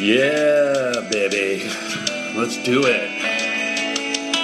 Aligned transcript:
Yeah, 0.00 1.08
baby. 1.12 1.68
Let's 2.34 2.56
do 2.64 2.86
it. 2.86 3.22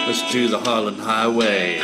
Let's 0.07 0.31
do 0.31 0.49
the 0.49 0.59
Harland 0.59 1.01
Highway 1.01 1.79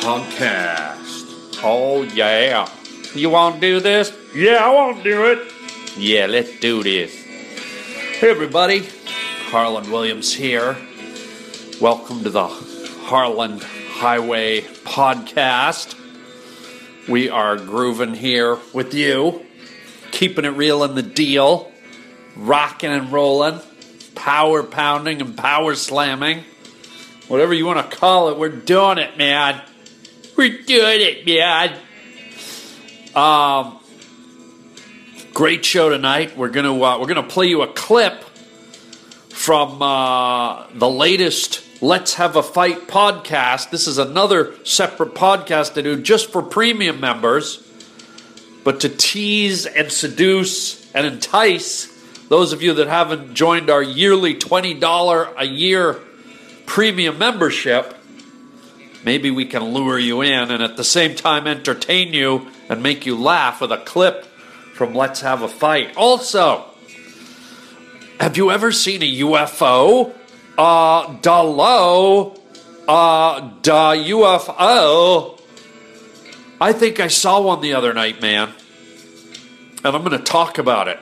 podcast. 0.00 1.60
Oh, 1.62 2.02
yeah. 2.02 2.68
You 3.14 3.30
want 3.30 3.54
to 3.54 3.60
do 3.60 3.78
this? 3.78 4.12
Yeah, 4.34 4.64
I 4.64 4.74
want 4.74 4.96
to 4.96 5.02
do 5.04 5.26
it. 5.26 5.52
Yeah, 5.96 6.26
let's 6.26 6.58
do 6.58 6.82
this. 6.82 7.14
Hey, 7.22 8.30
everybody. 8.30 8.88
Harland 9.44 9.92
Williams 9.92 10.32
here. 10.34 10.76
Welcome 11.80 12.24
to 12.24 12.30
the 12.30 12.48
Harland 12.48 13.62
Highway 13.62 14.62
podcast. 14.62 15.94
We 17.08 17.30
are 17.30 17.56
grooving 17.56 18.14
here 18.14 18.58
with 18.72 18.92
you, 18.92 19.46
keeping 20.10 20.44
it 20.44 20.48
real 20.48 20.82
in 20.82 20.96
the 20.96 21.02
deal, 21.04 21.70
rocking 22.36 22.90
and 22.90 23.10
rolling, 23.12 23.60
power 24.14 24.62
pounding 24.62 25.20
and 25.20 25.36
power 25.36 25.74
slamming. 25.74 26.44
Whatever 27.28 27.54
you 27.54 27.66
want 27.66 27.90
to 27.90 27.96
call 27.96 28.28
it, 28.28 28.38
we're 28.38 28.48
doing 28.48 28.98
it, 28.98 29.16
man. 29.16 29.60
We're 30.36 30.62
doing 30.62 31.00
it, 31.00 31.26
man. 31.26 31.76
Um, 33.14 33.78
great 35.32 35.64
show 35.64 35.88
tonight. 35.88 36.36
We're 36.36 36.50
gonna 36.50 36.74
uh, 36.74 37.00
we're 37.00 37.06
gonna 37.06 37.22
play 37.22 37.46
you 37.46 37.62
a 37.62 37.72
clip 37.72 38.22
from 39.30 39.80
uh, 39.82 40.66
the 40.74 40.88
latest 40.88 41.62
Let's 41.82 42.14
Have 42.14 42.36
a 42.36 42.42
Fight 42.42 42.86
podcast. 42.86 43.70
This 43.70 43.86
is 43.86 43.98
another 43.98 44.54
separate 44.64 45.14
podcast 45.14 45.74
to 45.74 45.82
do 45.82 46.00
just 46.00 46.30
for 46.30 46.42
premium 46.42 47.00
members, 47.00 47.66
but 48.64 48.80
to 48.80 48.88
tease 48.88 49.66
and 49.66 49.90
seduce 49.90 50.92
and 50.94 51.06
entice 51.06 51.95
those 52.28 52.52
of 52.52 52.62
you 52.62 52.74
that 52.74 52.88
haven't 52.88 53.34
joined 53.34 53.70
our 53.70 53.82
yearly 53.82 54.34
$20 54.34 55.34
a 55.36 55.46
year 55.46 56.00
premium 56.66 57.18
membership. 57.18 57.94
Maybe 59.04 59.30
we 59.30 59.44
can 59.44 59.62
lure 59.62 59.98
you 59.98 60.22
in 60.22 60.50
and 60.50 60.62
at 60.62 60.76
the 60.76 60.84
same 60.84 61.14
time 61.14 61.46
entertain 61.46 62.12
you 62.12 62.48
and 62.68 62.82
make 62.82 63.06
you 63.06 63.16
laugh 63.16 63.60
with 63.60 63.70
a 63.70 63.78
clip 63.78 64.24
from 64.74 64.94
Let's 64.94 65.20
Have 65.20 65.42
a 65.42 65.48
Fight. 65.48 65.96
Also, 65.96 66.64
have 68.18 68.36
you 68.36 68.50
ever 68.50 68.72
seen 68.72 69.02
a 69.02 69.18
UFO? 69.20 70.12
Uh, 70.58 71.16
da 71.20 71.42
low, 71.42 72.34
uh, 72.88 73.50
da 73.62 73.94
UFO. 73.94 75.40
I 76.60 76.72
think 76.72 76.98
I 76.98 77.08
saw 77.08 77.40
one 77.40 77.60
the 77.60 77.74
other 77.74 77.92
night, 77.92 78.20
man. 78.20 78.52
And 79.84 79.94
I'm 79.94 80.02
going 80.02 80.18
to 80.18 80.24
talk 80.24 80.58
about 80.58 80.88
it. 80.88 80.98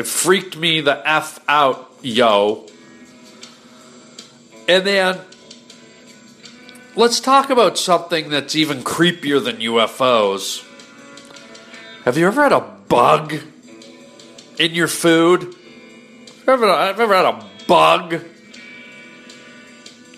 It 0.00 0.06
freaked 0.06 0.56
me 0.56 0.80
the 0.80 1.06
F 1.06 1.40
out, 1.46 1.92
yo. 2.00 2.66
And 4.66 4.86
then 4.86 5.20
let's 6.96 7.20
talk 7.20 7.50
about 7.50 7.76
something 7.76 8.30
that's 8.30 8.56
even 8.56 8.82
creepier 8.82 9.44
than 9.44 9.56
UFOs. 9.58 10.64
Have 12.06 12.16
you 12.16 12.26
ever 12.26 12.42
had 12.42 12.52
a 12.52 12.62
bug 12.88 13.34
in 14.58 14.74
your 14.74 14.88
food? 14.88 15.54
Ever, 16.48 16.66
have 16.66 16.98
ever 16.98 17.14
had 17.14 17.26
a 17.26 17.46
bug 17.68 18.24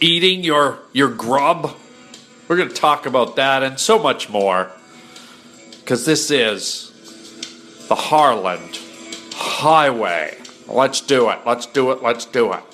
eating 0.01 0.45
your 0.45 0.79
your 0.93 1.09
grub? 1.09 1.77
We're 2.47 2.57
going 2.57 2.69
to 2.69 2.75
talk 2.77 3.07
about 3.07 3.35
that 3.35 3.65
and 3.65 3.81
so 3.81 3.99
much 3.99 4.31
more. 4.31 4.71
Because 5.81 6.07
this 6.07 6.31
is 6.31 6.93
the 7.89 7.97
Harland 7.97 8.79
Highway. 9.63 10.37
Let's 10.67 11.01
do 11.01 11.31
it. 11.31 11.39
Let's 11.47 11.67
do 11.67 11.93
it. 11.93 12.03
Let's 12.03 12.25
do 12.25 12.53
it. 12.53 12.65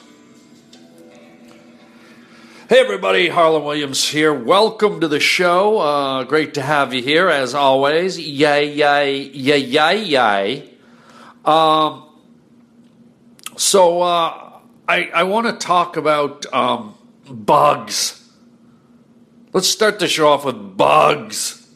Hey, 2.71 2.81
everybody. 2.81 3.29
Harland 3.29 3.67
Williams 3.67 4.09
here. 4.09 4.33
Welcome 4.33 5.03
to 5.03 5.09
the 5.09 5.21
show. 5.21 5.81
Uh, 5.81 6.25
great 6.25 6.55
to 6.55 6.63
have 6.63 6.95
you 6.95 7.03
here, 7.03 7.29
as 7.29 7.55
always. 7.55 8.19
Yay, 8.19 8.73
yay, 8.73 9.19
yay, 9.21 9.59
yay, 9.59 10.03
yay. 10.03 10.71
Um, 11.45 12.09
so, 13.59 14.01
uh, 14.01 14.61
I, 14.89 15.11
I 15.13 15.25
want 15.25 15.47
to 15.47 15.67
talk 15.67 15.99
about 15.99 16.51
um, 16.55 16.95
bugs. 17.29 18.27
Let's 19.53 19.69
start 19.69 19.99
the 19.99 20.09
show 20.09 20.29
off 20.29 20.47
with 20.47 20.79
bugs. 20.79 21.71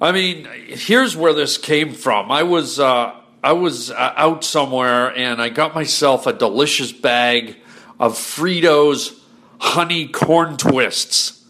I 0.00 0.10
mean, 0.10 0.48
here's 0.66 1.16
where 1.16 1.32
this 1.32 1.58
came 1.58 1.92
from. 1.92 2.32
I 2.32 2.42
was 2.42 2.80
uh, 2.80 3.21
I 3.42 3.52
was 3.52 3.90
uh, 3.90 4.14
out 4.16 4.44
somewhere 4.44 5.16
and 5.16 5.42
I 5.42 5.48
got 5.48 5.74
myself 5.74 6.26
a 6.26 6.32
delicious 6.32 6.92
bag 6.92 7.56
of 7.98 8.14
Fritos 8.14 9.18
honey 9.58 10.06
corn 10.08 10.56
twists. 10.56 11.44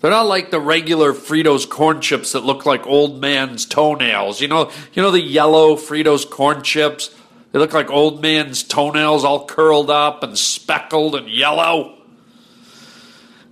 They're 0.00 0.10
not 0.10 0.26
like 0.26 0.50
the 0.50 0.60
regular 0.60 1.12
Fritos 1.12 1.68
corn 1.68 2.00
chips 2.00 2.32
that 2.32 2.44
look 2.44 2.66
like 2.66 2.84
old 2.86 3.20
man's 3.20 3.64
toenails. 3.64 4.40
You 4.40 4.48
know, 4.48 4.72
you 4.92 5.02
know 5.02 5.12
the 5.12 5.20
yellow 5.20 5.76
Fritos 5.76 6.28
corn 6.28 6.62
chips. 6.64 7.14
They 7.52 7.60
look 7.60 7.72
like 7.72 7.88
old 7.88 8.20
man's 8.20 8.64
toenails, 8.64 9.24
all 9.24 9.46
curled 9.46 9.90
up 9.90 10.24
and 10.24 10.36
speckled 10.36 11.14
and 11.14 11.28
yellow. 11.28 11.98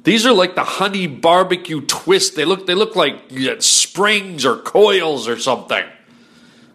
These 0.02 0.26
are 0.26 0.32
like 0.32 0.56
the 0.56 0.64
honey 0.64 1.06
barbecue 1.06 1.82
twist. 1.82 2.34
They 2.34 2.44
look 2.44 2.66
they 2.66 2.74
look 2.74 2.96
like 2.96 3.30
springs 3.60 4.44
or 4.44 4.56
coils 4.56 5.28
or 5.28 5.38
something. 5.38 5.84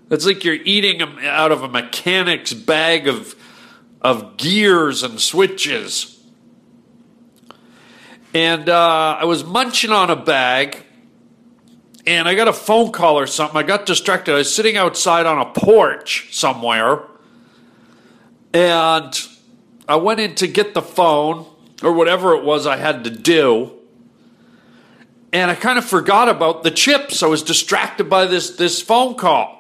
It's 0.10 0.26
like 0.26 0.44
you're 0.44 0.54
eating 0.54 1.02
out 1.02 1.52
of 1.52 1.64
a 1.64 1.68
mechanic's 1.68 2.54
bag 2.54 3.08
of 3.08 3.36
of 4.02 4.38
gears 4.38 5.02
and 5.02 5.20
switches. 5.20 6.24
And 8.36 8.70
uh, 8.70 9.18
I 9.20 9.26
was 9.26 9.44
munching 9.44 9.90
on 9.90 10.12
a 10.12 10.16
bag, 10.16 10.84
and 12.06 12.28
I 12.28 12.36
got 12.36 12.48
a 12.48 12.54
phone 12.54 12.92
call 12.92 13.18
or 13.18 13.26
something. 13.26 13.58
I 13.58 13.64
got 13.64 13.88
distracted. 13.88 14.34
I 14.34 14.38
was 14.38 14.54
sitting 14.54 14.78
outside 14.78 15.26
on 15.26 15.40
a 15.40 15.52
porch 15.52 16.28
somewhere, 16.36 17.02
and 18.54 19.28
I 19.88 19.96
went 19.96 20.20
in 20.20 20.36
to 20.36 20.48
get 20.48 20.76
the 20.76 20.82
phone 20.84 21.48
or 21.82 21.94
whatever 21.94 22.36
it 22.36 22.44
was 22.44 22.68
I 22.68 22.78
had 22.78 23.06
to 23.06 23.10
do. 23.10 23.72
And 25.34 25.50
I 25.50 25.56
kind 25.56 25.80
of 25.80 25.86
forgot 25.86 26.30
about 26.30 26.64
the 26.64 26.72
chips. 26.72 27.24
I 27.24 27.28
was 27.28 27.42
distracted 27.42 28.10
by 28.10 28.26
this 28.26 28.52
this 28.52 28.82
phone 28.82 29.16
call. 29.16 29.55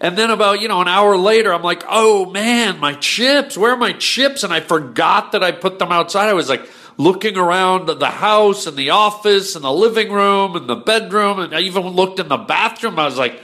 And 0.00 0.16
then 0.16 0.30
about, 0.30 0.60
you 0.60 0.68
know, 0.68 0.80
an 0.80 0.88
hour 0.88 1.16
later, 1.16 1.52
I'm 1.52 1.62
like, 1.62 1.82
oh 1.88 2.26
man, 2.26 2.78
my 2.78 2.94
chips, 2.94 3.58
where 3.58 3.72
are 3.72 3.76
my 3.76 3.92
chips? 3.92 4.44
And 4.44 4.52
I 4.52 4.60
forgot 4.60 5.32
that 5.32 5.42
I 5.42 5.50
put 5.50 5.78
them 5.78 5.90
outside. 5.90 6.28
I 6.28 6.34
was 6.34 6.48
like 6.48 6.68
looking 6.96 7.36
around 7.36 7.86
the 7.86 8.06
house 8.06 8.66
and 8.66 8.76
the 8.76 8.90
office 8.90 9.56
and 9.56 9.64
the 9.64 9.72
living 9.72 10.12
room 10.12 10.54
and 10.54 10.68
the 10.68 10.76
bedroom. 10.76 11.40
And 11.40 11.54
I 11.54 11.60
even 11.60 11.82
looked 11.84 12.20
in 12.20 12.28
the 12.28 12.36
bathroom. 12.36 12.98
I 12.98 13.06
was 13.06 13.18
like, 13.18 13.40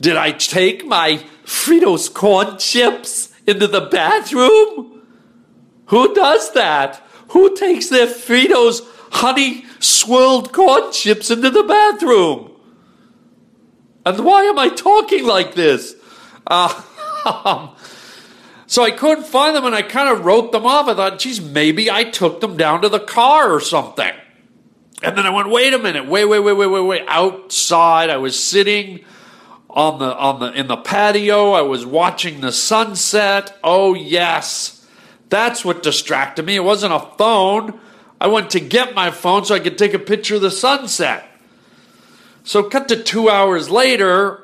did 0.00 0.16
I 0.16 0.32
take 0.32 0.84
my 0.84 1.24
Fritos 1.44 2.12
corn 2.12 2.58
chips 2.58 3.32
into 3.46 3.66
the 3.66 3.82
bathroom? 3.82 5.02
Who 5.86 6.14
does 6.14 6.52
that? 6.54 7.02
Who 7.30 7.56
takes 7.56 7.88
their 7.88 8.06
Fritos 8.06 8.82
honey 9.10 9.64
swirled 9.78 10.52
corn 10.52 10.92
chips 10.92 11.30
into 11.30 11.50
the 11.50 11.62
bathroom? 11.62 12.47
And 14.08 14.24
why 14.24 14.44
am 14.44 14.58
I 14.58 14.70
talking 14.70 15.26
like 15.26 15.54
this? 15.54 15.94
Uh, 16.46 16.82
so 18.66 18.82
I 18.82 18.90
couldn't 18.90 19.26
find 19.26 19.54
them 19.54 19.66
and 19.66 19.74
I 19.74 19.82
kind 19.82 20.08
of 20.08 20.24
wrote 20.24 20.50
them 20.50 20.64
off. 20.64 20.88
I 20.88 20.94
thought, 20.94 21.18
geez, 21.18 21.42
maybe 21.42 21.90
I 21.90 22.04
took 22.04 22.40
them 22.40 22.56
down 22.56 22.80
to 22.82 22.88
the 22.88 23.00
car 23.00 23.52
or 23.52 23.60
something. 23.60 24.12
And 25.02 25.16
then 25.16 25.26
I 25.26 25.30
went, 25.30 25.50
wait 25.50 25.74
a 25.74 25.78
minute, 25.78 26.06
wait, 26.06 26.24
wait, 26.24 26.40
wait, 26.40 26.54
wait, 26.54 26.66
wait, 26.66 26.80
wait. 26.80 27.04
Outside, 27.06 28.08
I 28.08 28.16
was 28.16 28.42
sitting 28.42 29.04
on 29.68 29.98
the 29.98 30.16
on 30.16 30.40
the 30.40 30.52
in 30.52 30.66
the 30.66 30.78
patio. 30.78 31.52
I 31.52 31.60
was 31.60 31.84
watching 31.84 32.40
the 32.40 32.50
sunset. 32.50 33.56
Oh 33.62 33.94
yes, 33.94 34.86
that's 35.28 35.64
what 35.64 35.82
distracted 35.82 36.46
me. 36.46 36.56
It 36.56 36.64
wasn't 36.64 36.94
a 36.94 37.00
phone. 37.18 37.78
I 38.20 38.26
went 38.28 38.50
to 38.50 38.60
get 38.60 38.94
my 38.94 39.10
phone 39.10 39.44
so 39.44 39.54
I 39.54 39.60
could 39.60 39.78
take 39.78 39.94
a 39.94 39.98
picture 39.98 40.36
of 40.36 40.40
the 40.40 40.50
sunset. 40.50 41.27
So, 42.48 42.62
cut 42.62 42.88
to 42.88 43.02
two 43.02 43.28
hours 43.28 43.68
later, 43.68 44.42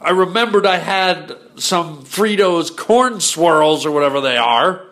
I 0.00 0.10
remembered 0.10 0.64
I 0.64 0.76
had 0.76 1.36
some 1.56 2.04
Fritos 2.04 2.76
corn 2.76 3.20
swirls 3.20 3.84
or 3.84 3.90
whatever 3.90 4.20
they 4.20 4.36
are. 4.36 4.86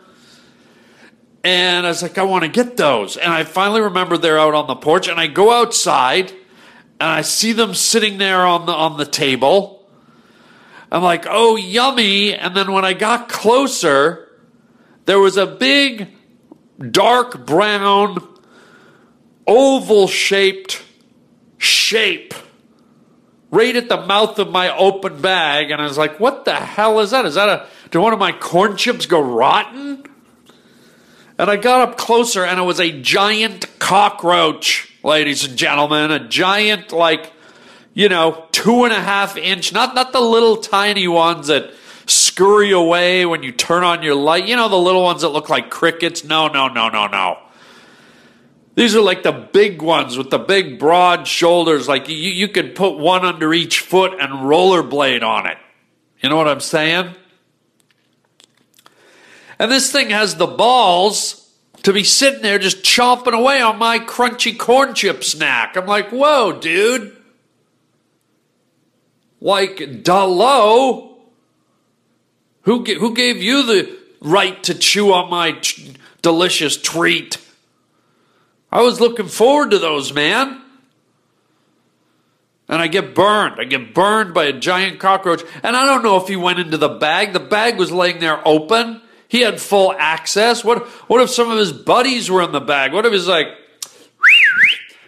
And 1.45 1.87
I 1.87 1.91
was 1.91 2.03
like, 2.03 2.19
I 2.19 2.25
want 2.25 2.43
to 2.43 2.51
get 2.51 2.77
those. 2.77 3.17
And 3.17 3.33
I 3.33 3.45
finally 3.45 3.83
remember 3.83 4.19
they're 4.19 4.37
out 4.37 4.55
on 4.55 4.67
the 4.67 4.75
porch. 4.75 5.07
And 5.07 5.21
I 5.21 5.29
go 5.29 5.53
outside 5.53 6.33
and 6.99 7.09
I 7.09 7.23
see 7.23 7.53
them 7.53 7.73
sitting 7.73 8.19
there 8.19 8.45
on 8.45 8.67
the, 8.67 8.73
on 8.73 8.97
the 8.97 9.07
table. 9.07 9.89
I'm 10.91 11.05
like, 11.05 11.25
oh, 11.29 11.55
yummy. 11.55 12.35
And 12.35 12.57
then 12.57 12.73
when 12.73 12.85
I 12.85 12.95
got 12.95 13.29
closer, 13.29 14.29
there 15.05 15.21
was 15.21 15.37
a 15.37 15.47
big, 15.47 16.09
dark 16.81 17.47
brown, 17.47 18.41
oval 19.47 20.09
shaped 20.09 20.83
shape 21.59 22.35
right 23.51 23.75
at 23.77 23.89
the 23.89 24.07
mouth 24.07 24.39
of 24.39 24.51
my 24.51 24.75
open 24.77 25.21
bag, 25.21 25.71
and 25.71 25.81
I 25.81 25.85
was 25.85 25.99
like, 25.99 26.21
"What 26.21 26.45
the 26.45 26.55
hell 26.55 27.01
is 27.01 27.11
that? 27.11 27.25
Is 27.25 27.35
that 27.35 27.49
a? 27.49 27.67
Did 27.91 27.99
one 27.99 28.13
of 28.13 28.19
my 28.19 28.33
corn 28.33 28.77
chips 28.77 29.07
go 29.07 29.21
rotten?" 29.21 30.05
And 31.39 31.49
I 31.51 31.57
got 31.57 31.89
up 31.89 31.97
closer, 31.97 32.45
and 32.45 32.59
it 32.59 32.65
was 32.65 32.81
a 32.81 32.91
giant 32.91 33.79
cockroach, 33.79 34.93
ladies 35.05 35.45
and 35.45 35.57
gentlemen, 35.57 36.11
a 36.11 36.29
giant 36.29 36.91
like, 36.91 37.33
you 37.95 38.09
know, 38.09 38.47
two 38.51 38.85
and 38.85 38.93
a 38.93 39.01
half 39.01 39.37
inch, 39.37 39.73
not 39.73 39.95
not 39.95 40.13
the 40.13 40.21
little 40.21 40.57
tiny 40.57 41.07
ones 41.07 41.47
that 41.47 41.73
scurry 42.07 42.73
away 42.73 43.25
when 43.25 43.43
you 43.43 43.53
turn 43.53 43.85
on 43.85 44.03
your 44.03 44.15
light. 44.15 44.47
You 44.47 44.57
know, 44.57 44.69
the 44.69 44.77
little 44.77 45.03
ones 45.03 45.23
that 45.23 45.29
look 45.29 45.49
like 45.49 45.71
crickets. 45.71 46.25
No, 46.25 46.49
no, 46.49 46.69
no, 46.69 46.89
no, 46.89 47.07
no. 47.07 47.39
These 48.79 48.95
are 48.95 49.01
like 49.01 49.25
the 49.25 49.33
big 49.33 49.83
ones 49.83 50.17
with 50.17 50.31
the 50.31 50.39
big 50.39 50.79
broad 50.79 51.27
shoulders. 51.27 51.89
Like 51.89 52.09
you, 52.09 52.15
you 52.15 52.47
could 52.47 52.77
put 52.77 52.97
one 52.97 53.25
under 53.25 53.53
each 53.53 53.81
foot 53.81 54.13
and 54.21 54.31
rollerblade 54.45 55.25
on 55.25 55.49
it. 55.49 55.59
You 56.23 56.29
know 56.29 56.37
what 56.37 56.47
I'm 56.47 56.61
saying? 56.61 57.17
And 59.59 59.73
this 59.73 59.91
thing 59.91 60.11
has 60.11 60.37
the 60.37 60.47
balls 60.47 61.53
to 61.83 61.93
be 61.93 62.05
sitting 62.05 62.41
there 62.43 62.61
just 62.61 62.85
chomping 62.85 63.37
away 63.37 63.61
on 63.61 63.81
my 63.81 63.99
crunchy 63.99 64.57
corn 64.57 64.95
chip 64.95 65.25
snack. 65.25 65.77
I'm 65.77 65.87
like, 65.87 66.11
whoa, 66.11 66.61
dude. 66.61 67.17
Like, 69.41 69.79
Dalo, 70.05 71.17
who, 72.63 72.85
who 72.85 73.13
gave 73.13 73.39
you 73.39 73.67
the 73.67 73.99
right 74.21 74.63
to 74.63 74.75
chew 74.77 75.13
on 75.13 75.31
my 75.31 75.51
t- 75.51 75.97
delicious 76.23 76.77
treat? 76.81 77.39
I 78.71 78.83
was 78.83 79.01
looking 79.01 79.29
forward 79.29 79.71
to 79.71 79.79
those, 79.79 80.13
man. 80.13 80.63
And 82.69 82.83
I 82.83 82.87
get 82.87 83.15
burned. 83.15 83.59
I 83.59 83.65
get 83.65 83.95
burned 83.95 84.35
by 84.35 84.45
a 84.45 84.53
giant 84.53 85.01
cockroach. 85.01 85.43
And 85.63 85.75
I 85.75 85.87
don't 85.87 86.03
know 86.03 86.19
if 86.19 86.29
he 86.29 86.37
went 86.37 86.59
into 86.59 86.77
the 86.77 86.89
bag. 86.89 87.33
The 87.33 87.41
bag 87.41 87.79
was 87.79 87.91
laying 87.91 88.19
there 88.19 88.47
open. 88.47 89.01
He 89.27 89.41
had 89.41 89.61
full 89.61 89.95
access. 89.99 90.65
What 90.65 90.87
what 91.09 91.23
if 91.23 91.31
some 91.31 91.51
of 91.51 91.59
his 91.59 91.73
buddies 91.73 92.31
were 92.31 92.43
in 92.43 92.53
the 92.53 92.61
bag? 92.61 92.93
What 92.93 93.07
if 93.07 93.13
he's 93.13 93.29
like, 93.29 93.49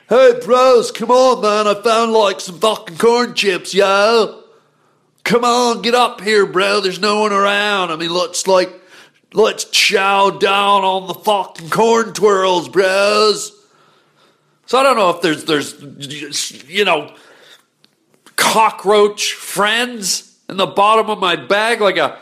Hey 0.09 0.41
bros, 0.45 0.91
come 0.91 1.11
on 1.11 1.43
man, 1.43 1.67
I 1.67 1.81
found 1.81 2.13
like 2.13 2.41
some 2.41 2.59
fucking 2.59 2.99
corn 2.99 3.35
chips, 3.35 3.75
yo. 3.75 4.43
Come 5.25 5.45
on, 5.45 5.83
get 5.83 5.95
up 5.95 6.21
here, 6.21 6.47
bro. 6.47 6.81
There's 6.81 6.99
no 6.99 7.21
one 7.21 7.33
around. 7.33 7.91
I 7.91 7.97
mean, 7.97 8.13
let's 8.13 8.47
like 8.47 8.80
Let's 9.33 9.65
chow 9.67 10.31
down 10.31 10.83
on 10.83 11.07
the 11.07 11.15
fucking 11.15 11.71
corn 11.71 12.13
twirls, 12.13 12.69
bros. 12.69 13.53
So 14.67 14.79
I 14.79 14.83
don't 14.83 14.97
know 14.97 15.11
if 15.11 15.23
there's 15.23 15.45
there's 15.45 16.69
you 16.69 16.85
know 16.85 17.15
cockroach 18.37 19.33
friends 19.35 20.37
in 20.49 20.57
the 20.57 20.67
bottom 20.67 21.11
of 21.11 21.19
my 21.19 21.37
bag 21.37 21.81
like 21.81 21.97
a 21.97 22.19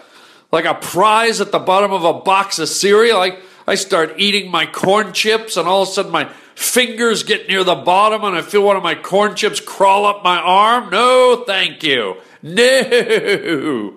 like 0.52 0.66
a 0.66 0.74
prize 0.74 1.40
at 1.40 1.52
the 1.52 1.58
bottom 1.58 1.92
of 1.92 2.04
a 2.04 2.12
box 2.12 2.58
of 2.58 2.68
cereal. 2.68 3.18
I 3.18 3.38
I 3.66 3.74
start 3.74 4.14
eating 4.18 4.50
my 4.50 4.66
corn 4.66 5.12
chips 5.12 5.56
and 5.56 5.66
all 5.66 5.82
of 5.82 5.88
a 5.88 5.92
sudden 5.92 6.12
my 6.12 6.28
fingers 6.54 7.22
get 7.22 7.48
near 7.48 7.64
the 7.64 7.74
bottom 7.74 8.24
and 8.24 8.36
I 8.36 8.42
feel 8.42 8.62
one 8.62 8.76
of 8.76 8.82
my 8.82 8.94
corn 8.94 9.34
chips 9.34 9.60
crawl 9.60 10.04
up 10.04 10.24
my 10.24 10.38
arm. 10.38 10.90
No, 10.90 11.44
thank 11.46 11.82
you. 11.82 12.16
No. 12.42 13.94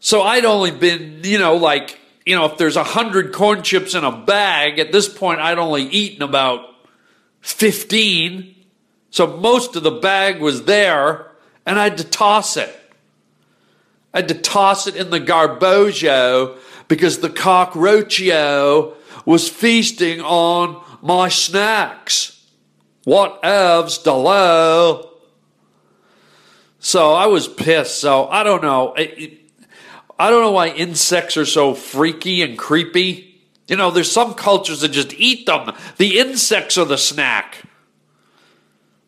So 0.00 0.22
I'd 0.22 0.44
only 0.44 0.70
been, 0.70 1.20
you 1.24 1.38
know, 1.38 1.56
like, 1.56 1.98
you 2.24 2.36
know, 2.36 2.44
if 2.46 2.58
there's 2.58 2.76
a 2.76 2.84
hundred 2.84 3.32
corn 3.32 3.62
chips 3.62 3.94
in 3.94 4.04
a 4.04 4.12
bag, 4.12 4.78
at 4.78 4.92
this 4.92 5.08
point 5.08 5.40
I'd 5.40 5.58
only 5.58 5.84
eaten 5.84 6.22
about 6.22 6.60
15. 7.40 8.54
So 9.10 9.38
most 9.38 9.76
of 9.76 9.82
the 9.82 9.90
bag 9.90 10.40
was 10.40 10.64
there, 10.64 11.32
and 11.64 11.78
I 11.78 11.84
had 11.84 11.98
to 11.98 12.04
toss 12.04 12.56
it. 12.56 12.74
I 14.12 14.18
had 14.18 14.28
to 14.28 14.34
toss 14.34 14.86
it 14.86 14.96
in 14.96 15.10
the 15.10 15.20
garbojo 15.20 16.58
because 16.86 17.18
the 17.18 17.30
cockroachio 17.30 18.94
was 19.24 19.48
feasting 19.48 20.20
on 20.20 20.82
my 21.02 21.28
snacks. 21.28 22.46
What 23.04 23.42
evs, 23.42 24.02
Delo? 24.02 25.10
So 26.78 27.12
I 27.12 27.26
was 27.26 27.48
pissed. 27.48 28.00
So 28.00 28.28
I 28.28 28.42
don't 28.42 28.62
know. 28.62 28.94
It, 28.94 29.18
it, 29.18 29.37
I 30.18 30.30
don't 30.30 30.42
know 30.42 30.52
why 30.52 30.68
insects 30.68 31.36
are 31.36 31.46
so 31.46 31.74
freaky 31.74 32.42
and 32.42 32.58
creepy. 32.58 33.40
You 33.68 33.76
know, 33.76 33.90
there's 33.90 34.10
some 34.10 34.34
cultures 34.34 34.80
that 34.80 34.88
just 34.88 35.14
eat 35.14 35.46
them. 35.46 35.72
The 35.98 36.18
insects 36.18 36.76
are 36.76 36.84
the 36.84 36.98
snack. 36.98 37.62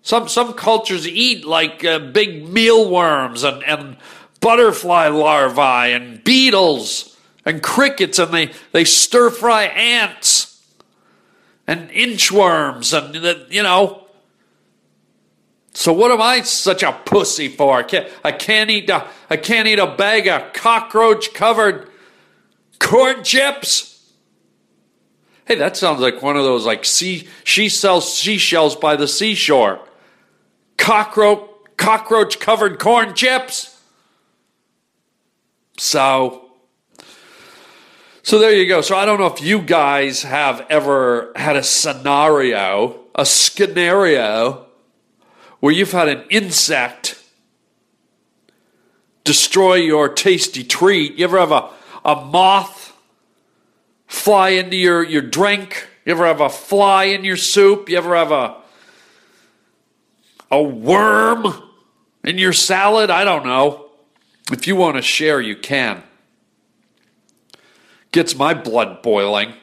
Some 0.02 0.28
some 0.28 0.54
cultures 0.54 1.06
eat 1.06 1.44
like 1.44 1.84
uh, 1.84 1.98
big 1.98 2.48
mealworms 2.48 3.44
and, 3.44 3.62
and 3.64 3.96
butterfly 4.40 5.08
larvae 5.08 5.92
and 5.92 6.24
beetles 6.24 7.16
and 7.44 7.62
crickets 7.62 8.18
and 8.18 8.32
they, 8.32 8.50
they 8.72 8.84
stir 8.84 9.30
fry 9.30 9.64
ants 9.64 10.64
and 11.66 11.90
inchworms 11.90 12.96
and 12.96 13.52
you 13.52 13.62
know 13.62 14.06
so 15.80 15.94
what 15.94 16.10
am 16.10 16.20
I 16.20 16.42
such 16.42 16.82
a 16.82 16.92
pussy 16.92 17.48
for? 17.48 17.78
I 17.78 17.82
can't, 17.82 18.06
I 18.22 18.32
can't 18.32 18.68
eat 18.68 18.90
a, 18.90 19.06
I 19.30 19.38
can't 19.38 19.66
eat 19.66 19.78
a 19.78 19.86
bag 19.86 20.28
of 20.28 20.52
cockroach 20.52 21.32
covered 21.32 21.88
corn 22.78 23.24
chips. 23.24 24.12
Hey, 25.46 25.54
that 25.54 25.78
sounds 25.78 26.02
like 26.02 26.20
one 26.20 26.36
of 26.36 26.44
those 26.44 26.66
like 26.66 26.84
sea 26.84 27.26
she 27.44 27.70
sells 27.70 28.14
seashells 28.14 28.76
by 28.76 28.94
the 28.94 29.08
seashore. 29.08 29.80
Cockroach 30.76 31.48
cockroach 31.78 32.38
covered 32.38 32.78
corn 32.78 33.14
chips. 33.14 33.80
So 35.78 36.50
so 38.22 38.38
there 38.38 38.52
you 38.52 38.68
go. 38.68 38.82
So 38.82 38.96
I 38.96 39.06
don't 39.06 39.18
know 39.18 39.28
if 39.28 39.40
you 39.40 39.62
guys 39.62 40.24
have 40.24 40.66
ever 40.68 41.32
had 41.36 41.56
a 41.56 41.62
scenario, 41.62 43.00
a 43.14 43.24
scenario 43.24 44.66
where 45.60 45.72
you've 45.72 45.92
had 45.92 46.08
an 46.08 46.24
insect 46.30 47.22
destroy 49.24 49.74
your 49.74 50.08
tasty 50.08 50.64
treat. 50.64 51.16
You 51.16 51.24
ever 51.24 51.38
have 51.38 51.52
a, 51.52 51.70
a 52.04 52.24
moth 52.24 52.96
fly 54.06 54.50
into 54.50 54.76
your, 54.76 55.04
your 55.04 55.22
drink? 55.22 55.86
You 56.04 56.12
ever 56.12 56.26
have 56.26 56.40
a 56.40 56.48
fly 56.48 57.04
in 57.04 57.22
your 57.22 57.36
soup? 57.36 57.88
You 57.88 57.98
ever 57.98 58.16
have 58.16 58.32
a 58.32 58.56
a 60.50 60.60
worm 60.60 61.46
in 62.24 62.38
your 62.38 62.52
salad? 62.52 63.10
I 63.10 63.24
don't 63.24 63.46
know. 63.46 63.90
If 64.50 64.66
you 64.66 64.74
want 64.74 64.96
to 64.96 65.02
share, 65.02 65.40
you 65.40 65.54
can. 65.54 66.02
Gets 68.10 68.34
my 68.34 68.54
blood 68.54 69.02
boiling. 69.02 69.54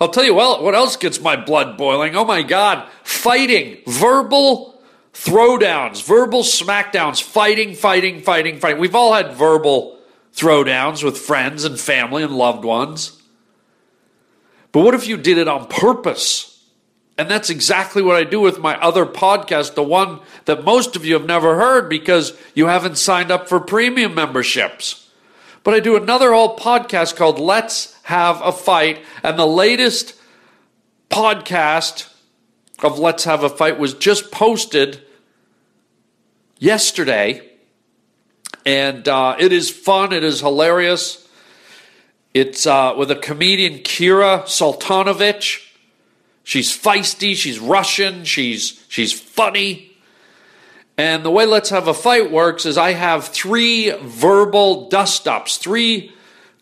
I'll 0.00 0.08
tell 0.08 0.24
you 0.24 0.34
what 0.34 0.74
else 0.74 0.96
gets 0.96 1.20
my 1.20 1.36
blood 1.36 1.76
boiling? 1.76 2.16
Oh 2.16 2.24
my 2.24 2.42
God, 2.42 2.88
fighting, 3.02 3.78
verbal 3.86 4.80
throwdowns, 5.12 6.02
verbal 6.02 6.42
smackdowns, 6.42 7.22
fighting, 7.22 7.74
fighting, 7.74 8.20
fighting, 8.20 8.58
fighting. 8.58 8.80
We've 8.80 8.94
all 8.94 9.12
had 9.12 9.32
verbal 9.34 9.98
throwdowns 10.34 11.04
with 11.04 11.18
friends 11.18 11.64
and 11.64 11.78
family 11.78 12.22
and 12.22 12.34
loved 12.34 12.64
ones. 12.64 13.20
But 14.72 14.84
what 14.84 14.94
if 14.94 15.06
you 15.06 15.16
did 15.18 15.36
it 15.36 15.48
on 15.48 15.66
purpose? 15.66 16.48
And 17.18 17.30
that's 17.30 17.50
exactly 17.50 18.00
what 18.00 18.16
I 18.16 18.24
do 18.24 18.40
with 18.40 18.58
my 18.58 18.80
other 18.80 19.04
podcast, 19.04 19.74
the 19.74 19.82
one 19.82 20.20
that 20.46 20.64
most 20.64 20.96
of 20.96 21.04
you 21.04 21.12
have 21.12 21.26
never 21.26 21.56
heard 21.56 21.90
because 21.90 22.32
you 22.54 22.68
haven't 22.68 22.96
signed 22.96 23.30
up 23.30 23.48
for 23.48 23.60
premium 23.60 24.14
memberships. 24.14 25.01
But 25.64 25.74
I 25.74 25.80
do 25.80 25.96
another 25.96 26.32
whole 26.32 26.56
podcast 26.56 27.14
called 27.14 27.38
Let's 27.38 27.96
Have 28.04 28.40
a 28.42 28.50
Fight. 28.50 29.04
And 29.22 29.38
the 29.38 29.46
latest 29.46 30.14
podcast 31.08 32.12
of 32.82 32.98
Let's 32.98 33.24
Have 33.24 33.44
a 33.44 33.48
Fight 33.48 33.78
was 33.78 33.94
just 33.94 34.32
posted 34.32 35.02
yesterday. 36.58 37.48
And 38.66 39.06
uh, 39.06 39.36
it 39.38 39.52
is 39.52 39.70
fun, 39.70 40.12
it 40.12 40.24
is 40.24 40.40
hilarious. 40.40 41.28
It's 42.34 42.66
uh, 42.66 42.94
with 42.96 43.10
a 43.10 43.16
comedian, 43.16 43.80
Kira 43.80 44.44
Soltanovich. 44.44 45.68
She's 46.44 46.76
feisty, 46.76 47.36
she's 47.36 47.60
Russian, 47.60 48.24
she's, 48.24 48.84
she's 48.88 49.12
funny. 49.12 49.91
And 50.98 51.24
the 51.24 51.30
way 51.30 51.46
Let's 51.46 51.70
Have 51.70 51.88
a 51.88 51.94
Fight 51.94 52.30
works 52.30 52.66
is 52.66 52.76
I 52.76 52.92
have 52.92 53.28
three 53.28 53.90
verbal 54.02 54.88
dust 54.88 55.26
ups, 55.26 55.56
three 55.56 56.12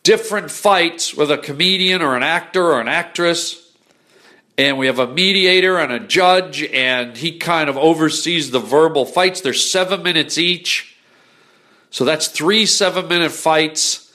different 0.03 0.51
fights 0.51 1.15
with 1.15 1.31
a 1.31 1.39
comedian 1.39 2.01
or 2.01 2.17
an 2.17 2.23
actor 2.23 2.65
or 2.65 2.81
an 2.81 2.89
actress. 2.89 3.57
And 4.57 4.79
we 4.79 4.87
have 4.87 4.99
a 4.99 5.07
mediator 5.07 5.79
and 5.79 5.91
a 5.91 5.99
judge, 5.99 6.63
and 6.63 7.17
he 7.17 7.39
kind 7.39 7.69
of 7.69 7.77
oversees 7.77 8.51
the 8.51 8.59
verbal 8.61 9.05
fights. 9.05 9.41
They're 9.41 9.55
seven 9.55 10.03
minutes 10.03 10.39
each. 10.39 10.97
So 11.91 12.05
that's 12.05 12.29
three 12.29 12.67
seven 12.67 13.09
minute 13.09 13.33
fights, 13.33 14.13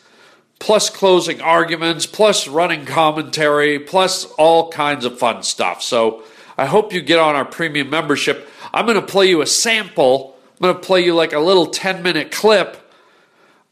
plus 0.60 0.90
closing 0.90 1.42
arguments, 1.42 2.06
plus 2.06 2.48
running 2.48 2.86
commentary, 2.86 3.80
plus 3.80 4.26
all 4.38 4.72
kinds 4.72 5.04
of 5.04 5.20
fun 5.20 5.44
stuff. 5.44 5.82
So 5.82 6.24
I 6.58 6.68
hope 6.68 6.94
you 6.94 7.02
get 7.02 7.20
on 7.20 7.36
our 7.36 7.44
premium 7.44 7.90
membership. 7.90 8.50
I'm 8.76 8.86
going 8.86 9.00
to 9.00 9.08
play 9.08 9.28
you 9.28 9.42
a 9.42 9.48
sample. 9.48 10.36
I'm 10.52 10.64
going 10.64 10.76
to 10.76 10.82
play 10.82 11.06
you 11.06 11.16
like 11.16 11.32
a 11.32 11.40
little 11.40 11.68
10 11.68 12.04
minute 12.04 12.30
clip 12.30 12.78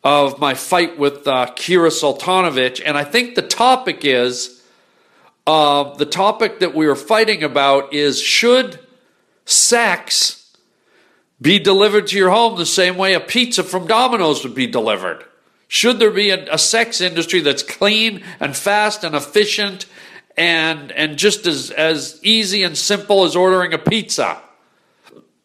of 0.01 0.39
my 0.39 0.53
fight 0.53 0.98
with 0.98 1.27
uh, 1.27 1.48
Kira 1.57 1.89
Soltanovich. 1.89 2.81
And 2.83 2.98
I 2.98 3.03
think 3.03 3.36
the 3.36 3.41
topic 3.41 4.05
is 4.05 4.63
uh, 5.45 5.93
the 5.95 6.05
topic 6.05 6.60
that 6.60 6.74
we 6.74 6.88
were 6.88 6.95
fighting 6.95 7.43
about 7.43 7.93
is 7.93 8.22
should 8.22 8.79
sex 9.45 10.55
be 11.41 11.60
delivered 11.60 12.07
to 12.07 12.17
your 12.17 12.29
home 12.29 12.57
the 12.57 12.65
same 12.65 12.95
way 12.95 13.13
a 13.13 13.19
pizza 13.19 13.62
from 13.62 13.86
Domino's 13.88 14.45
would 14.45 14.55
be 14.55 14.67
delivered? 14.67 15.25
Should 15.67 16.00
there 16.00 16.12
be 16.12 16.29
a, 16.29 16.53
a 16.53 16.57
sex 16.57 17.01
industry 17.01 17.41
that's 17.41 17.63
clean 17.63 18.24
and 18.39 18.55
fast 18.55 19.03
and 19.03 19.15
efficient 19.15 19.86
and 20.38 20.93
and 20.93 21.17
just 21.17 21.45
as 21.45 21.72
as 21.72 22.22
easy 22.24 22.63
and 22.63 22.77
simple 22.77 23.25
as 23.25 23.36
ordering 23.36 23.74
a 23.74 23.77
pizza? 23.77 24.41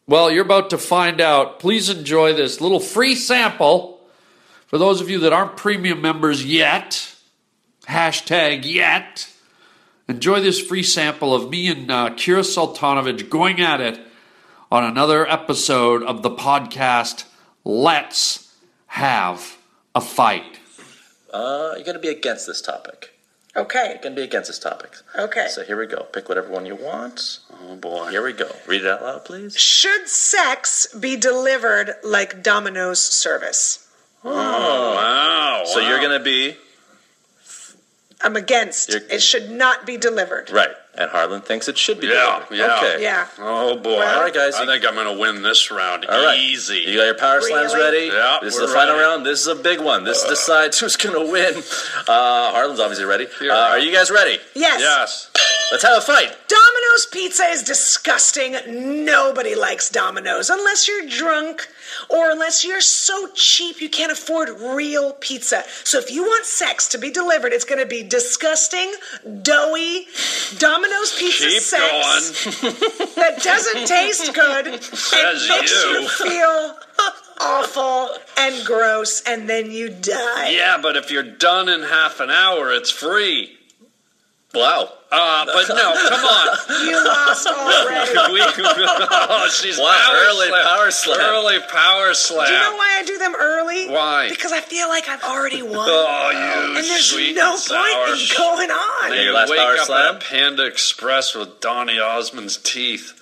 Well, 0.09 0.31
you're 0.31 0.45
about 0.45 0.71
to 0.71 0.79
find 0.79 1.21
out. 1.21 1.61
Please 1.61 1.91
enjoy 1.91 2.33
this 2.33 2.63
little 2.63 2.81
free 2.81 3.15
sample 3.15 4.01
for 4.67 4.79
those 4.79 5.03
of 5.03 5.11
you 5.11 5.19
that 5.19 5.35
aren't 5.35 5.59
premium 5.59 6.01
members 6.01 6.47
yet. 6.47 7.15
Hashtag 7.87 8.65
yet. 8.65 9.31
Enjoy 10.09 10.41
this 10.41 10.59
free 10.63 10.83
sample 10.83 11.35
of 11.35 11.51
me 11.51 11.69
and 11.69 11.91
uh, 11.91 12.09
Kira 12.13 12.41
Soltanovich 12.41 13.29
going 13.29 13.61
at 13.61 13.83
it 13.83 14.01
on 14.73 14.83
another 14.83 15.31
episode 15.31 16.03
of 16.03 16.23
the 16.23 16.31
podcast. 16.31 17.25
Let's 17.63 18.57
have 18.87 19.59
a 19.95 20.01
fight. 20.01 20.59
Uh, 21.31 21.73
you're 21.75 21.85
going 21.85 21.97
to 21.97 21.99
be 21.99 22.09
against 22.09 22.47
this 22.47 22.63
topic. 22.63 23.15
Okay. 23.55 23.91
You're 23.91 24.03
going 24.03 24.15
to 24.15 24.21
be 24.23 24.25
against 24.25 24.49
this 24.49 24.59
topic. 24.59 24.95
Okay. 25.19 25.49
So 25.51 25.65
here 25.65 25.79
we 25.79 25.87
go. 25.87 26.05
Pick 26.05 26.31
whatever 26.31 26.49
one 26.51 26.65
you 26.65 26.77
want. 26.77 27.41
Oh 27.61 27.77
boy. 27.77 28.11
Here 28.11 28.23
we 28.23 28.33
go. 28.33 28.51
Read 28.67 28.83
it 28.83 28.87
out 28.87 29.03
loud, 29.03 29.25
please. 29.25 29.57
Should 29.59 30.09
sex 30.09 30.87
be 30.95 31.17
delivered 31.17 31.95
like 32.05 32.43
Domino's 32.43 33.03
service? 33.03 33.87
Oh, 34.25 34.31
wow. 34.95 35.63
So 35.65 35.81
you're 35.81 35.99
going 36.01 36.17
to 36.19 36.25
be 36.25 36.57
I'm 38.21 38.37
against. 38.37 38.89
You're- 38.91 39.05
It 39.11 39.21
should 39.23 39.51
not 39.51 39.87
be 39.87 39.97
delivered. 39.97 40.51
right, 40.51 40.75
and 40.97 41.09
Harland 41.11 41.45
thinks 41.45 41.69
it 41.69 41.79
should 41.79 42.01
be. 42.01 42.09
Yeah, 42.09 42.43
delivered. 42.49 42.57
yeah. 42.57 42.77
Okay. 42.79 43.03
Yeah. 43.03 43.27
Oh 43.39 43.77
boy. 43.77 43.99
Well- 43.99 44.17
All 44.17 44.23
right, 44.25 44.35
guys. 44.35 44.57
I 44.57 44.67
think 44.67 44.85
I'm 44.85 44.95
going 44.95 45.07
to 45.17 45.21
win 45.21 45.43
this 45.43 45.71
round 45.71 46.05
All 46.05 46.25
right. 46.25 46.37
easy. 46.39 46.79
You 46.87 46.97
got 46.97 47.05
your 47.05 47.15
power 47.15 47.41
slams 47.41 47.75
ready? 47.75 48.11
Yeah, 48.13 48.39
This 48.43 48.55
is 48.55 48.61
we're 48.61 48.67
the 48.67 48.73
final 48.75 48.99
round. 48.99 49.25
This 49.25 49.41
is 49.41 49.47
a 49.47 49.55
big 49.55 49.81
one. 49.81 50.03
This 50.05 50.25
decides 50.25 50.81
who's 50.81 50.97
going 50.97 51.15
to 51.27 51.31
win. 51.33 51.59
Uh, 52.09 52.53
Harland's 52.53 52.81
obviously 52.81 53.05
ready. 53.05 53.27
Uh, 53.41 53.53
are 53.53 53.79
you 53.79 53.93
guys 53.93 54.11
ready? 54.11 54.39
Yes. 54.55 54.81
yes. 54.81 55.31
Let's 55.71 55.85
have 55.85 55.99
a 55.99 56.01
fight. 56.01 56.35
Domino's 56.49 57.07
pizza 57.13 57.45
is 57.45 57.63
disgusting. 57.63 58.57
Nobody 59.05 59.55
likes 59.55 59.91
Domino's 59.91 60.49
unless 60.49 60.89
you're 60.89 61.07
drunk 61.07 61.69
or 62.09 62.31
unless 62.31 62.65
you're 62.65 62.81
so 62.81 63.29
cheap 63.35 63.81
you 63.81 63.91
can't 63.91 64.11
afford 64.11 64.49
real 64.49 65.13
pizza. 65.13 65.65
So 65.85 65.99
if 65.99 66.11
you 66.11 66.23
want 66.23 66.47
sex 66.47 66.89
to 66.89 66.99
be 66.99 67.11
delivered, 67.11 67.53
it's 67.53 67.65
going 67.67 67.81
to 67.81 67.87
be 67.87 68.03
disgusting, 68.03 68.93
doughy 69.43 70.07
Domino's 70.59 71.15
pizza 71.19 71.49
Keep 71.49 71.63
sex 71.63 72.61
going. 72.61 72.75
that 73.17 73.43
doesn't 73.43 73.87
taste 73.87 74.33
good 74.33 74.67
and 74.69 74.83
Says 74.83 75.49
makes 75.49 75.71
you. 75.71 76.01
you 76.01 76.09
feel 76.31 76.79
awful 77.41 78.09
and 78.39 78.67
gross, 78.67 79.23
and 79.27 79.49
then 79.49 79.71
you 79.71 79.91
die. 79.91 80.51
Yeah, 80.51 80.79
but 80.81 80.97
if 80.97 81.11
you're 81.11 81.23
done 81.23 81.69
in 81.69 81.83
half 81.83 82.21
an 82.21 82.31
hour, 82.31 82.73
it's 82.73 82.91
free. 82.91 83.57
Wow. 84.55 84.93
Uh, 85.11 85.47
but 85.47 85.69
no, 85.69 85.95
come 86.09 86.21
on. 86.25 86.59
You 86.89 87.03
lost 87.05 87.47
already. 87.47 88.11
We, 88.33 88.41
oh, 88.43 89.49
she's 89.51 89.79
Wow, 89.79 89.97
power 89.97 90.17
early 90.29 90.49
slam. 90.49 90.67
power 90.67 90.91
slam. 90.91 91.21
Early 91.21 91.59
power 91.73 92.15
slam. 92.15 92.47
Do 92.47 92.53
you 92.53 92.59
know 92.59 92.77
why 92.77 92.97
I 93.01 93.05
do 93.05 93.19
them 93.19 93.35
early? 93.39 93.89
Why? 93.89 94.29
Because 94.29 94.53
I 94.53 94.61
feel 94.61 94.89
like 94.89 95.09
I've 95.09 95.23
already 95.23 95.63
won. 95.63 95.89
Oh, 95.89 96.31
you 96.31 96.77
and 96.77 96.85
there's 96.85 97.07
sweet 97.07 97.35
no 97.35 97.53
and 97.53 97.59
sour. 97.59 97.79
point 98.07 98.21
in 98.21 98.37
going 98.37 98.71
on. 98.71 99.15
Your 99.15 99.23
You 99.25 99.33
last 99.33 99.49
wake 99.51 99.59
power 99.61 99.73
up 99.79 99.87
slam? 99.87 100.15
at 100.17 100.23
Panda 100.23 100.67
Express 100.67 101.35
with 101.35 101.61
Donny 101.61 101.99
Osmond's 101.99 102.59
teeth. 102.59 103.15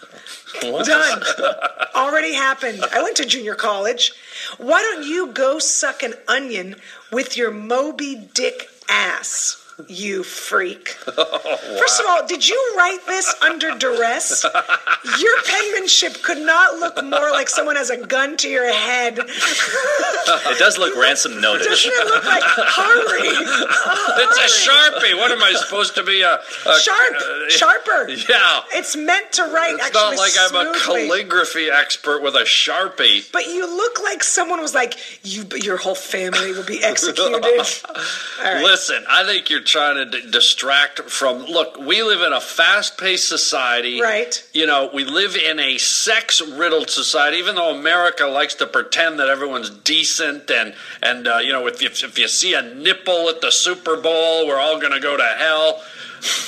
Done. 0.61 1.23
Already 1.95 2.35
happened. 2.35 2.83
I 2.93 3.02
went 3.02 3.16
to 3.19 3.25
junior 3.26 3.55
college. 3.55 4.12
Why 4.59 4.83
don't 4.83 5.07
you 5.07 5.28
go 5.28 5.59
suck 5.61 6.02
an 6.02 6.14
onion 6.26 6.76
with 7.12 7.37
your 7.37 7.50
Moby 7.52 8.28
Dick 8.35 8.69
ass? 8.88 9.62
You 9.88 10.23
freak. 10.23 10.88
First 11.04 12.00
of 12.00 12.06
all, 12.09 12.26
did 12.26 12.49
you 12.49 12.75
write 12.78 13.00
this 13.06 13.35
under 13.42 13.76
duress? 13.76 14.42
Your 15.21 15.42
penmanship 15.42 16.23
could 16.23 16.38
not 16.38 16.78
look 16.78 17.04
more 17.04 17.30
like 17.30 17.50
someone 17.50 17.76
has 17.76 17.90
a 17.90 17.99
gun 17.99 18.37
to 18.38 18.49
your 18.49 18.73
head. 18.73 19.18
It 20.28 20.59
does 20.59 20.76
look 20.78 20.97
ransom 20.97 21.40
notice. 21.40 21.66
Doesn't 21.66 21.92
it 21.92 22.06
look 22.06 22.25
like 22.25 22.42
hurry? 22.42 23.28
It's 23.28 24.38
a 24.38 24.68
sharpie. 24.68 25.16
What 25.16 25.30
am 25.30 25.42
I 25.42 25.52
supposed 25.52 25.95
to 25.97 26.02
be? 26.02 26.23
A, 26.23 26.35
a 26.35 26.80
Sharp, 26.80 27.14
uh, 27.14 27.49
sharper. 27.49 28.09
Yeah. 28.11 28.62
It's 28.73 28.97
meant 28.97 29.33
to 29.33 29.42
write 29.45 29.75
It's 29.75 29.85
actually 29.87 30.00
not 30.00 30.16
like 30.16 30.33
I'm 30.40 30.66
a 30.75 30.78
calligraphy 30.80 31.71
expert 31.71 32.23
with 32.23 32.35
a 32.35 32.40
sharpie. 32.45 33.30
But 33.33 33.47
you 33.47 33.66
look 33.66 34.00
like 34.02 34.25
someone 34.25 34.61
was 34.61 34.75
like, 34.75 34.95
"You, 35.23 35.45
your 35.62 35.76
whole 35.76 35.95
family 35.95 36.52
will 36.52 36.64
be 36.64 36.83
executed." 36.83 37.35
All 37.45 37.45
right. 38.42 38.64
Listen, 38.64 39.04
I 39.09 39.25
think 39.25 39.49
you're 39.50 39.61
trying 39.67 39.97
to 39.97 40.05
d- 40.23 40.31
distract 40.31 41.01
from. 41.11 41.45
Look, 41.45 41.77
we 41.79 42.03
live 42.03 42.23
in 42.23 42.33
a 42.33 42.41
fast-paced 42.41 43.29
society. 43.29 44.01
Right. 44.01 44.43
You 44.55 44.67
know, 44.67 44.89
we 44.95 45.05
live 45.05 45.37
in 45.37 45.59
a 45.61 45.77
sex-riddled 45.79 46.89
society. 46.89 47.37
Even 47.37 47.57
though 47.57 47.75
America 47.77 48.25
likes 48.27 48.55
to 48.57 48.67
pretend 48.67 49.19
that 49.19 49.29
everyone's 49.29 49.69
decent 49.71 50.51
and 50.51 50.75
and 51.03 51.29
uh, 51.29 51.39
you 51.39 51.53
know, 51.53 51.67
if 51.67 51.83
you, 51.83 51.89
if 51.89 52.19
you 52.19 52.29
see 52.29 52.55
a 52.55 52.63
nipple 52.63 53.29
at 53.29 53.41
the 53.43 53.51
Super 53.53 53.97
Bowl, 54.01 54.47
we're 54.47 54.59
all 54.61 54.81
going 54.81 54.93
to 54.93 55.01
go 55.01 55.17
to 55.17 55.35
hell. 55.37 55.83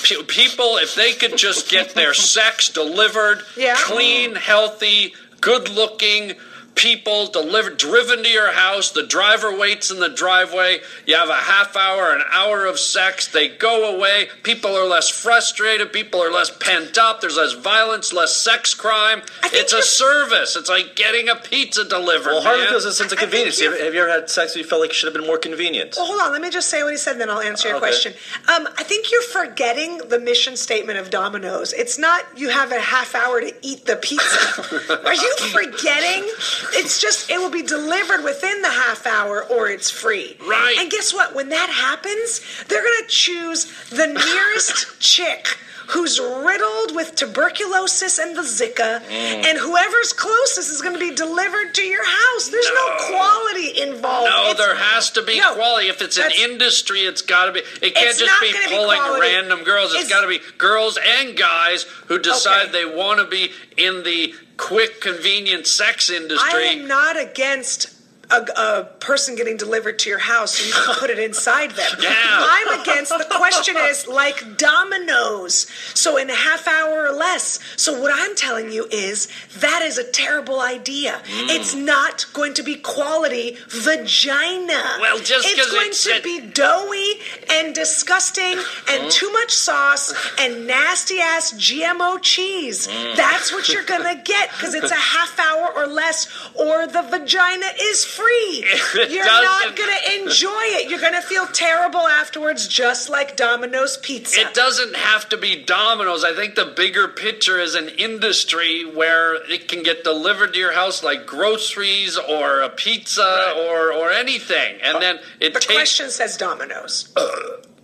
Pe- 0.03 0.23
People, 0.25 0.79
if 0.79 0.95
they 0.95 1.13
could 1.13 1.37
just 1.37 1.71
get 1.71 1.91
their 1.95 2.15
sex 2.35 2.71
delivered, 2.71 3.43
Yeah. 3.57 3.77
clean, 3.79 4.35
healthy, 4.35 5.15
good-looking 5.41 6.35
people 6.79 7.27
delivered 7.27 7.77
driven 7.77 8.23
to 8.23 8.29
your 8.29 8.53
house 8.53 8.93
the 8.93 9.03
driver 9.03 9.55
waits 9.57 9.91
in 9.91 9.99
the 9.99 10.09
driveway 10.09 10.79
you 11.07 11.17
have 11.17 11.29
a 11.29 11.35
half 11.35 11.75
hour 11.77 12.15
an 12.15 12.23
hour 12.31 12.65
of 12.67 12.79
sex 12.79 13.27
they 13.27 13.49
go 13.49 13.97
away 13.97 14.29
people 14.45 14.71
are 14.77 14.87
less 14.87 15.09
frustrated 15.09 15.93
people 15.93 16.23
are 16.23 16.31
less 16.31 16.51
pent 16.61 16.97
up 16.97 17.21
there's 17.21 17.37
less 17.37 17.53
violence 17.55 18.13
less 18.13 18.33
sex 18.37 18.75
crime 18.75 19.21
it's 19.53 19.73
a 19.73 19.83
service 19.83 20.55
it's 20.55 20.69
like 20.69 20.95
getting 20.95 21.29
a 21.29 21.35
pizza 21.35 21.85
delivered 21.85 22.27
Well, 22.31 22.43
Harland 22.43 22.63
man. 22.65 22.71
feels 22.71 22.85
a 22.85 22.93
sense 22.93 23.11
of 23.11 23.19
I 23.19 23.23
convenience. 23.23 23.61
Have 23.61 23.73
you- 23.73 23.79
you, 23.79 23.85
have 23.85 23.95
you 23.95 24.01
ever 24.03 24.11
had 24.13 24.31
sex 24.31 24.55
where 24.55 24.63
you 24.63 24.69
felt 24.69 24.81
like 24.81 24.91
it 24.91 24.95
should 24.97 25.07
have 25.13 25.15
been 25.15 25.27
more 25.27 25.39
convenient? 25.39 25.95
Well, 25.97 26.07
hold 26.07 26.21
on. 26.21 26.31
Let 26.33 26.41
me 26.41 26.51
just 26.51 26.69
say 26.71 26.83
what 26.85 26.93
he 26.93 26.97
said, 26.99 27.13
and 27.13 27.21
then 27.21 27.31
I'll 27.31 27.41
answer 27.41 27.69
your 27.69 27.77
Okay. 27.79 27.87
question. 27.89 28.15
Um, 28.49 28.69
I 28.79 28.83
think 28.85 29.11
you're 29.11 29.23
forgetting 29.23 29.99
the 30.09 30.19
mission 30.19 30.57
statement 30.57 30.99
of 30.99 31.11
Domino's. 31.11 31.73
It's 31.73 31.99
not 31.99 32.25
you 32.37 32.49
have 32.51 32.71
a 32.73 32.79
half 32.81 33.15
hour 33.15 33.41
to 33.41 33.53
eat 33.63 33.85
the 33.87 33.97
pizza. 33.97 35.01
Are 35.07 35.15
you 35.15 35.35
forgetting? 35.53 36.29
It's 36.75 37.01
just 37.01 37.31
it 37.31 37.39
will 37.39 37.51
be 37.51 37.63
delivered 37.63 38.25
within 38.25 38.63
the 38.63 38.69
half 38.71 39.07
hour, 39.07 39.45
or 39.45 39.69
it's 39.69 39.91
free. 39.91 40.37
Right. 40.41 40.77
And 40.79 40.91
guess 40.91 41.13
what? 41.15 41.35
When 41.35 41.49
that 41.51 41.71
happens, 41.71 42.41
they're 42.69 42.83
gonna 42.83 43.09
choose 43.09 43.65
the 43.91 44.07
nearest 44.27 45.01
chick. 45.01 45.47
Who's 45.93 46.21
riddled 46.21 46.95
with 46.95 47.15
tuberculosis 47.15 48.19
and 48.19 48.37
the 48.37 48.43
Zika, 48.43 49.01
Mm. 49.01 49.11
and 49.47 49.57
whoever's 49.59 50.13
closest 50.13 50.71
is 50.71 50.83
going 50.83 50.93
to 50.93 51.01
be 51.01 51.15
delivered 51.15 51.73
to 51.77 51.83
your 51.83 52.05
house. 52.05 52.51
There's 52.51 52.69
no, 52.75 52.89
No. 52.89 52.97
quality 53.07 53.81
involved. 53.81 54.31
no, 54.31 54.51
It's- 54.51 54.57
there 54.59 54.75
has 54.75 55.09
to 55.13 55.23
be 55.23 55.41
No. 55.41 55.55
quality. 55.55 55.89
If 55.89 56.03
it's 56.03 56.19
an 56.19 56.31
industry, 56.33 57.07
it's 57.07 57.23
got 57.23 57.47
to 57.47 57.53
be. 57.53 57.61
It 57.81 57.95
can't 57.95 58.19
just 58.19 58.39
be 58.39 58.53
gonna 58.53 58.69
be 58.69 58.75
pulling 58.77 59.01
random 59.19 59.65
girls. 59.65 59.95
it's 59.95 60.05
It's- 60.05 60.11
got 60.13 60.21
to 60.21 60.29
be 60.29 60.41
girls 60.59 60.99
and 60.99 61.35
guys 61.35 61.87
who 62.09 62.19
decide 62.19 62.65
Okay. 62.65 62.73
they 62.73 62.85
want 62.85 63.21
to 63.21 63.25
be 63.25 63.55
in 63.79 64.03
the 64.03 64.35
quick, 64.59 65.01
convenient 65.01 65.67
sex 65.67 66.11
industry. 66.11 66.53
I 66.53 66.63
am 66.65 66.87
not 66.87 67.19
against 67.19 67.98
a, 68.31 68.47
a 68.61 68.85
person 69.01 69.35
getting 69.37 69.57
delivered 69.57 69.99
to 70.01 70.11
your 70.11 70.19
house 70.19 70.57
so 70.57 70.67
you 70.67 70.73
can 70.73 70.95
put 70.97 71.11
it 71.11 71.19
inside 71.19 71.71
them. 71.73 71.91
Yeah. 72.03 72.13
I'm 72.15 72.81
against 72.81 73.11
the 73.17 73.27
question 73.37 73.77
is 73.77 74.07
like 74.07 74.57
dominoes. 74.57 75.67
So 75.95 76.17
in 76.17 76.31
a 76.31 76.35
half 76.35 76.67
hour 76.69 77.07
or 77.09 77.13
less. 77.13 77.59
So 77.77 78.01
what 78.01 78.13
I'm 78.15 78.35
telling 78.37 78.71
you 78.71 78.87
is 78.91 79.29
that 79.59 79.83
is 79.83 79.99
a 79.99 80.05
terrible 80.05 80.61
idea. 80.61 81.21
Mm. 81.25 81.49
It's 81.57 81.75
not 81.75 82.27
going 82.33 82.55
to 82.55 82.63
be 82.63 82.77
quality 82.77 83.57
vagina. 83.69 84.83
Well, 85.01 85.19
just 85.19 85.47
it's 85.49 85.71
going 85.73 85.89
it's 85.89 86.05
to 86.05 86.21
be 86.23 86.41
doughy 86.41 87.21
and 87.51 87.75
disgusting 87.75 88.55
and 88.89 88.99
Mm. 89.05 89.13
too 89.13 89.31
much 89.33 89.53
sauce 89.53 90.13
and 90.39 90.67
nasty 90.67 91.19
ass 91.21 91.53
GMO 91.53 92.21
cheese. 92.23 92.87
Mm. 92.89 93.17
That's 93.17 93.53
what 93.53 93.69
you're 93.69 93.85
gonna 93.85 94.21
get 94.23 94.51
because 94.51 94.75
it's 94.75 94.91
a 94.91 94.95
half 95.17 95.39
hour 95.39 95.69
or 95.75 95.87
less, 95.87 96.27
or 96.55 96.87
the 96.87 97.03
vagina 97.03 97.67
is 97.81 98.05
free. 98.19 98.65
It 99.01 99.11
You're 99.13 99.25
not 99.25 99.77
going 99.77 99.91
to 99.91 100.23
enjoy 100.23 100.65
it. 100.77 100.91
You're 100.91 101.01
going 101.01 101.15
to 101.15 101.23
feel 101.23 101.47
terrible 101.47 102.01
afterwards, 102.01 102.67
just 102.69 103.09
like 103.09 103.37
Domino's 103.37 103.97
Pizza. 103.99 104.41
It 104.41 104.55
doesn't 104.55 104.97
have 104.97 105.29
to 105.31 105.37
be 105.37 105.63
Domino's. 105.63 106.25
I 106.25 106.35
think 106.35 106.55
the 106.55 106.67
bigger 106.77 107.09
picture 107.09 107.59
is 107.61 107.75
an 107.75 107.89
industry 107.89 108.85
where 108.85 109.35
it 109.51 109.69
can 109.69 109.83
get 109.83 110.05
delivered 110.05 110.55
to 110.55 110.59
your 110.59 110.73
house 110.73 111.03
like 111.03 111.27
groceries 111.27 112.17
or 112.19 112.61
a 112.61 112.69
pizza 112.69 113.23
Right. 113.23 113.67
or 113.71 113.93
or 113.93 114.11
anything. 114.11 114.81
And 114.83 115.01
then 115.03 115.19
it 115.41 115.55
The 115.55 115.61
takes 115.61 115.67
question 115.75 116.11
says 116.11 116.37
Domino's. 116.37 117.09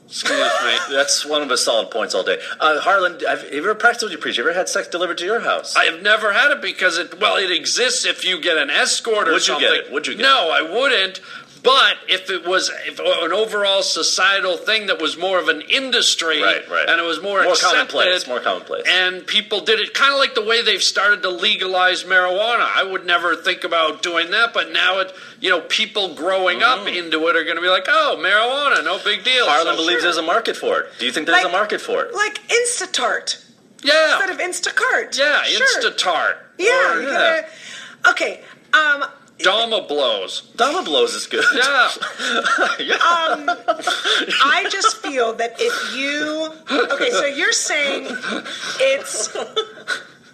Excuse 0.06 0.38
me. 0.38 0.76
That's 0.90 1.24
one 1.24 1.42
of 1.42 1.48
his 1.48 1.64
solid 1.64 1.90
points 1.90 2.14
all 2.14 2.22
day. 2.22 2.38
Uh, 2.60 2.78
Harland, 2.80 3.22
have 3.26 3.42
have 3.42 3.52
you 3.52 3.58
ever 3.58 3.74
practiced 3.74 4.04
what 4.04 4.12
you 4.12 4.18
preach? 4.18 4.36
Have 4.36 4.44
you 4.44 4.50
ever 4.50 4.58
had 4.58 4.68
sex 4.68 4.86
delivered 4.86 5.18
to 5.18 5.24
your 5.24 5.40
house? 5.40 5.74
I 5.76 5.84
have 5.84 6.02
never 6.02 6.32
had 6.32 6.50
it 6.50 6.60
because 6.60 6.98
it 6.98 7.18
well 7.20 7.36
it 7.36 7.50
exists 7.50 8.04
if 8.04 8.24
you 8.24 8.40
get 8.40 8.58
an 8.58 8.70
escort 8.70 9.28
or 9.28 9.32
Would 9.32 9.48
you 9.48 9.58
get 9.58 9.72
it? 9.72 9.92
Would 9.92 10.06
you 10.06 10.14
get 10.14 10.22
no, 10.22 10.50
I 10.52 10.60
wouldn't. 10.60 11.20
But 11.64 11.96
if 12.08 12.28
it 12.28 12.44
was 12.46 12.70
if 12.86 13.00
an 13.00 13.32
overall 13.32 13.82
societal 13.82 14.58
thing 14.58 14.86
that 14.88 15.00
was 15.00 15.16
more 15.16 15.38
of 15.38 15.48
an 15.48 15.62
industry, 15.62 16.42
Right, 16.42 16.68
right. 16.68 16.86
and 16.88 17.00
it 17.00 17.04
was 17.04 17.22
more, 17.22 17.42
More 17.42 17.52
accepted, 17.54 17.88
commonplace, 17.88 18.26
more 18.28 18.38
commonplace. 18.38 18.84
and 18.86 19.26
people 19.26 19.60
did 19.62 19.80
it 19.80 19.94
kind 19.94 20.12
of 20.12 20.18
like 20.18 20.34
the 20.34 20.44
way 20.44 20.60
they've 20.60 20.82
started 20.82 21.22
to 21.22 21.30
legalize 21.30 22.04
marijuana. 22.04 22.68
I 22.76 22.82
would 22.82 23.06
never 23.06 23.34
think 23.34 23.64
about 23.64 24.02
doing 24.02 24.30
that, 24.32 24.52
but 24.52 24.72
now 24.72 25.00
it, 25.00 25.14
you 25.40 25.48
know, 25.48 25.62
people 25.62 26.14
growing 26.14 26.62
up 26.62 26.80
Mm. 26.80 26.96
into 26.96 27.26
it 27.28 27.34
are 27.36 27.44
going 27.44 27.56
to 27.56 27.62
be 27.62 27.68
like, 27.68 27.86
oh, 27.88 28.16
marijuana, 28.20 28.84
no 28.84 28.98
big 29.02 29.24
deal. 29.24 29.46
Harland 29.46 29.70
So, 29.78 29.82
believes 29.82 30.02
sure. 30.02 30.12
there's 30.12 30.18
a 30.18 30.22
market 30.22 30.58
for 30.58 30.80
it. 30.80 30.92
Do 30.98 31.06
you 31.06 31.12
think 31.12 31.26
there's 31.26 31.42
Like- 31.44 31.46
a 31.46 31.56
market 31.56 31.80
for 31.80 32.04
it? 32.04 32.12
Like 32.12 32.46
Instatart 32.48 33.38
yeah, 33.82 34.18
instead 34.18 34.28
of 34.30 34.38
Instacart. 34.38 35.16
yeah, 35.16 35.42
Sure. 35.44 35.66
Instantart, 35.66 36.34
Yeah. 36.58 36.92
or 36.92 37.00
you're 37.00 37.10
yeah. 37.10 37.40
Gonna, 37.40 38.10
okay. 38.12 38.42
Um, 38.74 39.04
Dama 39.38 39.82
blows. 39.88 40.42
Dama 40.56 40.82
blows 40.84 41.14
is 41.14 41.26
good. 41.26 41.44
Yeah. 42.78 42.94
Um, 42.94 43.50
I 44.44 44.66
just 44.70 44.96
feel 44.98 45.32
that 45.34 45.54
if 45.58 45.96
you 45.96 46.48
okay, 46.92 47.10
so 47.10 47.24
you're 47.26 47.52
saying 47.52 48.06
it's 48.80 49.34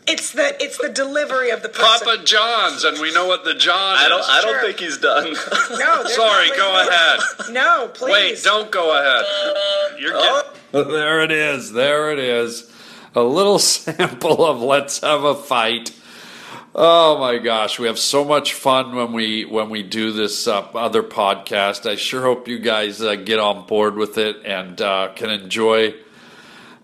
it's 0.06 0.32
the 0.32 0.56
it's 0.62 0.78
the 0.78 0.88
delivery 0.88 1.50
of 1.50 1.62
the 1.62 1.68
person. 1.68 2.06
Papa 2.06 2.24
John's, 2.24 2.84
and 2.84 2.98
we 3.00 3.12
know 3.12 3.26
what 3.26 3.44
the 3.44 3.54
John 3.54 3.96
I 3.98 4.08
don't. 4.08 4.20
is. 4.20 4.26
I 4.28 4.40
don't 4.42 4.52
Sure. 4.54 4.62
think 4.62 4.78
he's 4.80 4.98
done. 4.98 5.24
No, 5.24 6.04
Sorry, 6.06 6.48
go 6.56 6.74
way- 6.74 6.88
ahead. 6.88 7.20
No, 7.50 7.90
please. 7.94 8.12
Wait, 8.12 8.42
don't 8.42 8.70
go 8.70 8.96
ahead. 8.98 10.00
You're 10.00 10.12
getting. 10.12 10.92
There 10.92 11.22
it 11.22 11.32
is. 11.32 11.72
There 11.72 12.12
it 12.12 12.18
is. 12.18 12.70
A 13.14 13.22
little 13.22 13.58
sample 13.60 14.44
of 14.44 14.60
Let's 14.60 15.00
Have 15.00 15.24
a 15.24 15.34
Fight. 15.34 15.92
Oh 16.72 17.18
my 17.18 17.38
gosh, 17.38 17.80
we 17.80 17.88
have 17.88 17.98
so 17.98 18.24
much 18.24 18.54
fun 18.54 18.94
when 18.94 19.12
we 19.12 19.44
when 19.44 19.70
we 19.70 19.82
do 19.82 20.12
this 20.12 20.46
uh, 20.46 20.60
other 20.72 21.02
podcast. 21.02 21.84
I 21.84 21.96
sure 21.96 22.22
hope 22.22 22.46
you 22.46 22.60
guys 22.60 23.02
uh, 23.02 23.16
get 23.16 23.40
on 23.40 23.66
board 23.66 23.96
with 23.96 24.18
it 24.18 24.44
and 24.44 24.80
uh, 24.80 25.12
can 25.16 25.30
enjoy 25.30 25.96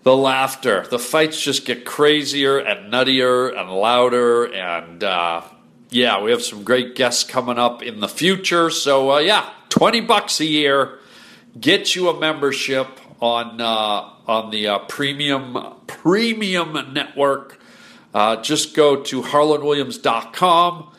the 0.03 0.13
laughter. 0.13 0.85
The 0.89 0.99
fights 0.99 1.41
just 1.41 1.65
get 1.65 1.85
crazier 1.85 2.57
and 2.57 2.91
nuttier 2.91 3.57
and 3.57 3.71
louder, 3.71 4.53
and 4.53 5.01
uh, 5.05 5.43
yeah, 5.89 6.21
we 6.21 6.31
have 6.31 6.43
some 6.43 6.65
great 6.65 6.95
guests 6.95 7.23
coming 7.23 7.57
up 7.57 7.81
in 7.81 8.01
the 8.01 8.09
future. 8.09 8.69
So 8.69 9.13
uh, 9.13 9.19
yeah, 9.19 9.49
twenty 9.69 10.01
bucks 10.01 10.41
a 10.41 10.45
year 10.45 10.99
get 11.57 11.95
you 11.95 12.09
a 12.09 12.19
membership 12.19 12.87
on 13.21 13.61
uh, 13.61 14.09
on 14.27 14.51
the 14.51 14.79
premium 14.89 15.75
premium 15.87 16.93
network. 16.93 17.56
Uh, 18.13 18.41
just 18.41 18.75
go 18.75 19.03
to 19.03 19.21
harlandwilliams.com, 19.21 20.91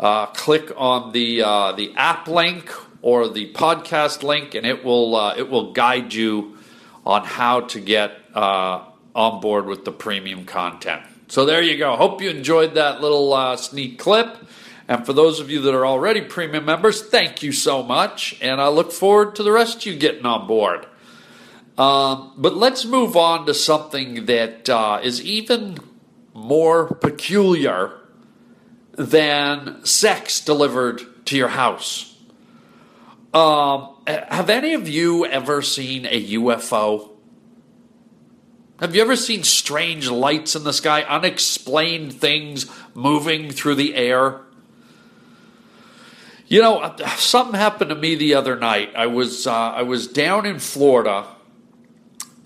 uh, 0.00 0.26
click 0.26 0.72
on 0.76 1.12
the 1.12 1.42
uh, 1.42 1.72
the 1.72 1.92
app 1.94 2.26
link 2.26 2.72
or 3.02 3.28
the 3.28 3.52
podcast 3.52 4.22
link, 4.22 4.54
and 4.54 4.66
it 4.66 4.84
will 4.84 5.14
uh, 5.14 5.34
it 5.36 5.48
will 5.50 5.72
guide 5.72 6.12
you 6.12 6.56
on 7.04 7.24
how 7.24 7.60
to 7.60 7.80
get 7.80 8.12
uh, 8.34 8.84
on 9.14 9.40
board 9.40 9.66
with 9.66 9.84
the 9.84 9.92
premium 9.92 10.44
content. 10.44 11.02
So 11.28 11.44
there 11.44 11.62
you 11.62 11.76
go. 11.76 11.96
Hope 11.96 12.20
you 12.20 12.30
enjoyed 12.30 12.74
that 12.74 13.00
little 13.00 13.32
uh, 13.32 13.56
sneak 13.56 13.98
clip. 13.98 14.36
And 14.86 15.06
for 15.06 15.12
those 15.12 15.40
of 15.40 15.50
you 15.50 15.62
that 15.62 15.74
are 15.74 15.86
already 15.86 16.20
premium 16.20 16.64
members, 16.66 17.02
thank 17.02 17.42
you 17.42 17.52
so 17.52 17.82
much. 17.82 18.36
And 18.42 18.60
I 18.60 18.68
look 18.68 18.92
forward 18.92 19.34
to 19.36 19.42
the 19.42 19.52
rest 19.52 19.78
of 19.78 19.86
you 19.86 19.96
getting 19.96 20.26
on 20.26 20.46
board. 20.46 20.86
Um, 21.78 22.34
but 22.36 22.54
let's 22.54 22.84
move 22.84 23.16
on 23.16 23.46
to 23.46 23.54
something 23.54 24.26
that 24.26 24.68
uh, 24.68 25.00
is 25.02 25.22
even 25.22 25.78
more 26.34 26.86
peculiar 26.96 27.92
than 28.92 29.84
sex 29.84 30.40
delivered 30.40 31.00
to 31.26 31.36
your 31.36 31.48
house. 31.48 32.14
Um, 33.32 33.96
have 34.06 34.50
any 34.50 34.74
of 34.74 34.88
you 34.88 35.24
ever 35.26 35.62
seen 35.62 36.06
a 36.06 36.34
UFO? 36.34 37.10
Have 38.80 38.94
you 38.94 39.02
ever 39.02 39.16
seen 39.16 39.44
strange 39.44 40.10
lights 40.10 40.54
in 40.54 40.64
the 40.64 40.72
sky, 40.72 41.02
unexplained 41.02 42.12
things 42.12 42.66
moving 42.94 43.50
through 43.50 43.76
the 43.76 43.94
air? 43.94 44.40
You 46.46 46.60
know, 46.60 46.94
something 47.16 47.58
happened 47.58 47.90
to 47.90 47.96
me 47.96 48.14
the 48.16 48.34
other 48.34 48.56
night. 48.56 48.92
I 48.94 49.06
was 49.06 49.46
uh, 49.46 49.52
I 49.52 49.82
was 49.82 50.06
down 50.06 50.44
in 50.44 50.58
Florida, 50.58 51.26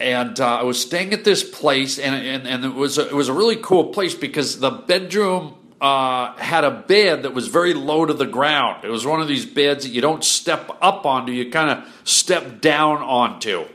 and 0.00 0.38
uh, 0.40 0.60
I 0.60 0.62
was 0.62 0.80
staying 0.80 1.12
at 1.12 1.24
this 1.24 1.42
place, 1.42 1.98
and 1.98 2.14
and, 2.14 2.46
and 2.46 2.64
it 2.64 2.74
was 2.74 2.98
a, 2.98 3.08
it 3.08 3.14
was 3.14 3.28
a 3.28 3.32
really 3.32 3.56
cool 3.56 3.86
place 3.86 4.14
because 4.14 4.60
the 4.60 4.70
bedroom 4.70 5.54
uh, 5.80 6.34
had 6.36 6.64
a 6.64 6.70
bed 6.70 7.22
that 7.22 7.34
was 7.34 7.48
very 7.48 7.74
low 7.74 8.06
to 8.06 8.14
the 8.14 8.26
ground. 8.26 8.84
It 8.84 8.90
was 8.90 9.06
one 9.06 9.20
of 9.20 9.28
these 9.28 9.46
beds 9.46 9.84
that 9.84 9.90
you 9.90 10.00
don't 10.00 10.24
step 10.24 10.70
up 10.80 11.06
onto; 11.06 11.32
you 11.32 11.50
kind 11.50 11.70
of 11.70 11.88
step 12.04 12.60
down 12.60 12.98
onto 12.98 13.66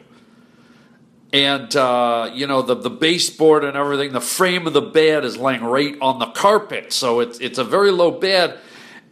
and 1.33 1.75
uh, 1.75 2.29
you 2.31 2.45
know 2.45 2.61
the 2.61 2.75
the 2.75 2.91
baseboard 2.91 3.63
and 3.63 3.75
everything. 3.75 4.13
The 4.13 4.21
frame 4.21 4.67
of 4.67 4.73
the 4.73 4.81
bed 4.81 5.25
is 5.25 5.35
laying 5.35 5.63
right 5.63 5.97
on 5.99 6.19
the 6.19 6.27
carpet, 6.27 6.93
so 6.93 7.19
it's 7.19 7.39
it's 7.39 7.57
a 7.57 7.63
very 7.63 7.91
low 7.91 8.11
bed. 8.11 8.59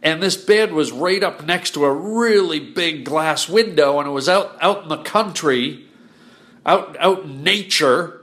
And 0.04 0.20
this 0.20 0.36
bed 0.36 0.72
was 0.72 0.90
right 0.90 1.22
up 1.22 1.44
next 1.44 1.74
to 1.74 1.84
a 1.84 1.92
really 1.92 2.58
big 2.58 3.04
glass 3.04 3.48
window, 3.48 3.98
and 3.98 4.08
it 4.08 4.12
was 4.12 4.28
out 4.28 4.56
out 4.60 4.84
in 4.84 4.88
the 4.88 5.02
country, 5.02 5.84
out 6.64 6.96
out 6.98 7.24
in 7.24 7.42
nature. 7.42 8.20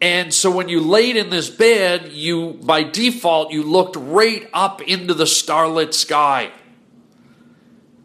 And 0.00 0.34
so 0.34 0.50
when 0.50 0.68
you 0.68 0.80
laid 0.80 1.16
in 1.16 1.30
this 1.30 1.48
bed, 1.48 2.12
you 2.12 2.58
by 2.62 2.82
default 2.82 3.52
you 3.52 3.62
looked 3.62 3.96
right 3.96 4.48
up 4.52 4.82
into 4.82 5.14
the 5.14 5.26
starlit 5.26 5.94
sky. 5.94 6.50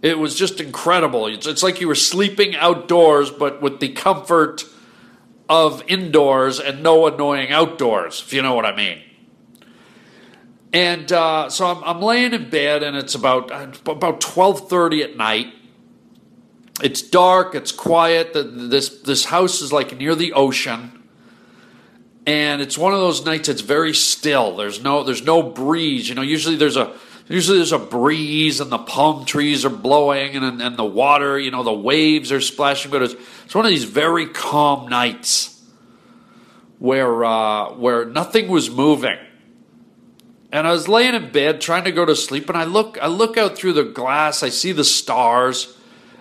It 0.01 0.19
was 0.19 0.35
just 0.35 0.61
incredible. 0.61 1.25
It's, 1.25 1.47
it's 1.47 1.63
like 1.63 1.81
you 1.81 1.87
were 1.87 1.95
sleeping 1.95 2.55
outdoors, 2.55 3.31
but 3.31 3.63
with 3.63 3.79
the 3.79 3.89
comfort 3.89 4.63
of 5.49 5.83
indoors 5.87 6.59
and 6.59 6.83
no 6.83 7.07
annoying 7.07 7.51
outdoors, 7.51 8.21
if 8.21 8.31
you 8.31 8.43
know 8.43 8.53
what 8.53 8.65
I 8.65 8.75
mean. 8.75 9.01
And 10.71 11.11
uh, 11.11 11.49
so 11.49 11.65
I'm, 11.65 11.83
I'm 11.83 12.01
laying 12.01 12.33
in 12.33 12.49
bed, 12.49 12.83
and 12.83 12.95
it's 12.95 13.15
about 13.15 13.49
about 13.87 14.21
twelve 14.21 14.69
thirty 14.69 15.01
at 15.01 15.17
night. 15.17 15.47
It's 16.81 17.01
dark. 17.01 17.55
It's 17.55 17.71
quiet. 17.71 18.33
The, 18.33 18.43
this 18.43 18.89
this 19.01 19.25
house 19.25 19.61
is 19.61 19.73
like 19.73 19.97
near 19.97 20.13
the 20.13 20.33
ocean, 20.33 21.03
and 22.25 22.61
it's 22.61 22.77
one 22.77 22.93
of 22.93 22.99
those 22.99 23.25
nights 23.25 23.47
that's 23.47 23.61
very 23.61 23.93
still. 23.93 24.57
There's 24.57 24.83
no 24.83 25.03
there's 25.03 25.23
no 25.23 25.41
breeze. 25.41 26.07
You 26.07 26.15
know, 26.15 26.21
usually 26.21 26.55
there's 26.55 26.77
a 26.77 26.93
usually 27.27 27.57
there's 27.57 27.71
a 27.71 27.79
breeze, 27.79 28.59
and 28.59 28.71
the 28.71 28.77
palm 28.77 29.25
trees 29.25 29.65
are 29.65 29.69
blowing, 29.71 30.35
and 30.35 30.61
and 30.61 30.77
the 30.77 30.85
water. 30.85 31.39
You 31.39 31.49
know, 31.49 31.63
the 31.63 31.73
waves 31.73 32.31
are 32.31 32.41
splashing. 32.41 32.91
But 32.91 33.01
it's 33.01 33.15
it's 33.45 33.55
one 33.55 33.65
of 33.65 33.71
these 33.71 33.85
very 33.85 34.27
calm 34.27 34.87
nights 34.87 35.59
where 36.79 37.25
uh, 37.25 37.71
where 37.73 38.05
nothing 38.05 38.49
was 38.49 38.69
moving. 38.69 39.17
And 40.51 40.65
I 40.65 40.71
was 40.71 40.87
laying 40.87 41.13
in 41.13 41.31
bed 41.31 41.59
trying 41.59 41.83
to 41.83 41.91
go 41.91 42.05
to 42.05 42.15
sleep, 42.15 42.49
and 42.49 42.57
I 42.57 42.63
look 42.63 42.97
I 43.01 43.07
look 43.07 43.37
out 43.37 43.57
through 43.57 43.73
the 43.73 43.83
glass, 43.83 44.43
I 44.43 44.49
see 44.49 44.71
the 44.71 44.83
stars, 44.83 45.76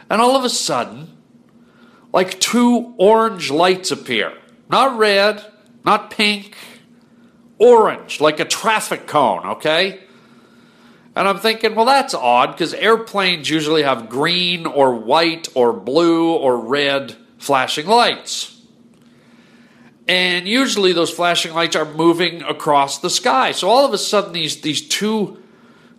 and 0.09 0.21
all 0.21 0.37
of 0.37 0.45
a 0.45 0.51
sudden, 0.51 1.17
like 2.13 2.41
two 2.41 2.95
orange 2.99 3.51
lights 3.51 3.91
appear. 3.91 4.33
Not 4.69 4.99
red, 4.99 5.45
not 5.85 6.11
pink, 6.11 6.57
orange, 7.59 8.21
like 8.21 8.41
a 8.41 8.45
traffic 8.45 9.07
cone, 9.07 9.47
okay? 9.47 10.01
And 11.15 11.27
I'm 11.27 11.39
thinking, 11.39 11.75
well, 11.75 11.87
that's 11.87 12.15
odd 12.15 12.53
because 12.53 12.75
airplanes 12.75 13.49
usually 13.49 13.83
have 13.83 14.09
green 14.09 14.67
or 14.67 14.95
white 14.95 15.49
or 15.55 15.73
blue 15.73 16.33
or 16.33 16.59
red 16.59 17.17
flashing 17.39 17.87
lights. 17.87 18.53
And 20.09 20.47
usually 20.47 20.93
those 20.93 21.11
flashing 21.11 21.55
lights 21.55 21.75
are 21.75 21.85
moving 21.85 22.43
across 22.43 22.99
the 22.99 23.11
sky. 23.11 23.53
So 23.53 23.69
all 23.69 23.85
of 23.85 23.93
a 23.93 23.99
sudden 23.99 24.33
these 24.33 24.61
these 24.61 24.87
two 24.87 25.43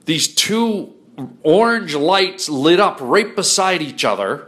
these 0.05 0.33
two 0.33 0.93
orange 1.43 1.95
lights 1.95 2.49
lit 2.49 2.79
up 2.79 2.97
right 3.01 3.35
beside 3.35 3.81
each 3.81 4.05
other. 4.05 4.47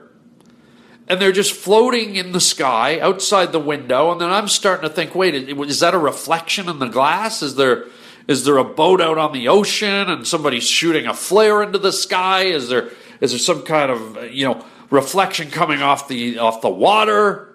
And 1.08 1.20
they're 1.20 1.32
just 1.32 1.54
floating 1.54 2.16
in 2.16 2.34
the 2.34 2.40
sky 2.40 3.00
outside 3.00 3.52
the 3.52 3.60
window. 3.60 4.12
And 4.12 4.22
then 4.22 4.30
I'm 4.30 4.48
starting 4.48 4.88
to 4.88 4.94
think, 4.94 5.16
wait, 5.16 5.34
is 5.34 5.80
that 5.80 5.96
a 5.96 5.98
reflection 5.98 6.70
in 6.70 6.78
the 6.78 6.88
glass? 6.88 7.42
Is 7.42 7.56
there 7.56 7.86
Is 8.28 8.46
there 8.46 8.58
a 8.58 8.64
boat 8.64 9.02
out 9.02 9.18
on 9.18 9.32
the 9.32 9.48
ocean 9.48 10.10
and 10.10 10.28
somebody's 10.28 10.70
shooting 10.70 11.08
a 11.08 11.16
flare 11.16 11.64
into 11.64 11.80
the 11.80 11.92
sky? 11.92 12.44
Is 12.44 12.70
there 12.70 12.92
is 13.22 13.32
there 13.32 13.40
some 13.40 13.64
kind 13.64 13.92
of 13.92 14.32
you 14.32 14.46
know 14.46 14.64
reflection 14.92 15.50
coming 15.50 15.82
off 15.82 16.08
the 16.08 16.38
off 16.38 16.62
the 16.62 16.70
water? 16.70 17.50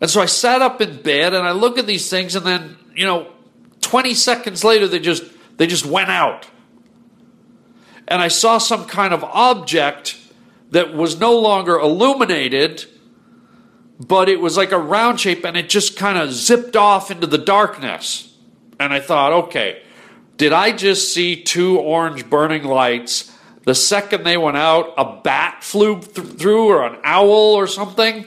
And 0.00 0.08
so 0.08 0.20
I 0.20 0.26
sat 0.26 0.62
up 0.62 0.80
in 0.80 1.02
bed 1.02 1.34
and 1.34 1.46
I 1.46 1.52
look 1.52 1.76
at 1.78 1.86
these 1.86 2.08
things 2.08 2.36
and 2.36 2.46
then, 2.46 2.76
you 2.94 3.04
know, 3.04 3.32
20 3.80 4.14
seconds 4.14 4.62
later 4.62 4.86
they 4.86 5.00
just 5.00 5.24
they 5.56 5.66
just 5.66 5.84
went 5.84 6.10
out. 6.10 6.46
And 8.08 8.22
I 8.22 8.28
saw 8.28 8.56
some 8.58 8.86
kind 8.86 9.12
of 9.12 9.22
object 9.22 10.16
that 10.70 10.94
was 10.94 11.20
no 11.20 11.38
longer 11.38 11.78
illuminated, 11.78 12.86
but 14.00 14.28
it 14.28 14.40
was 14.40 14.56
like 14.56 14.72
a 14.72 14.78
round 14.78 15.20
shape 15.20 15.44
and 15.44 15.56
it 15.56 15.68
just 15.68 15.96
kind 15.96 16.18
of 16.18 16.32
zipped 16.32 16.74
off 16.74 17.10
into 17.10 17.26
the 17.26 17.38
darkness. 17.38 18.34
And 18.80 18.92
I 18.92 19.00
thought, 19.00 19.32
okay, 19.44 19.82
did 20.38 20.52
I 20.52 20.72
just 20.72 21.12
see 21.12 21.42
two 21.42 21.78
orange 21.78 22.30
burning 22.30 22.64
lights? 22.64 23.32
The 23.64 23.74
second 23.74 24.24
they 24.24 24.38
went 24.38 24.56
out, 24.56 24.94
a 24.96 25.20
bat 25.20 25.62
flew 25.62 26.00
th- 26.00 26.26
through 26.38 26.68
or 26.68 26.86
an 26.86 26.98
owl 27.04 27.54
or 27.54 27.66
something? 27.66 28.24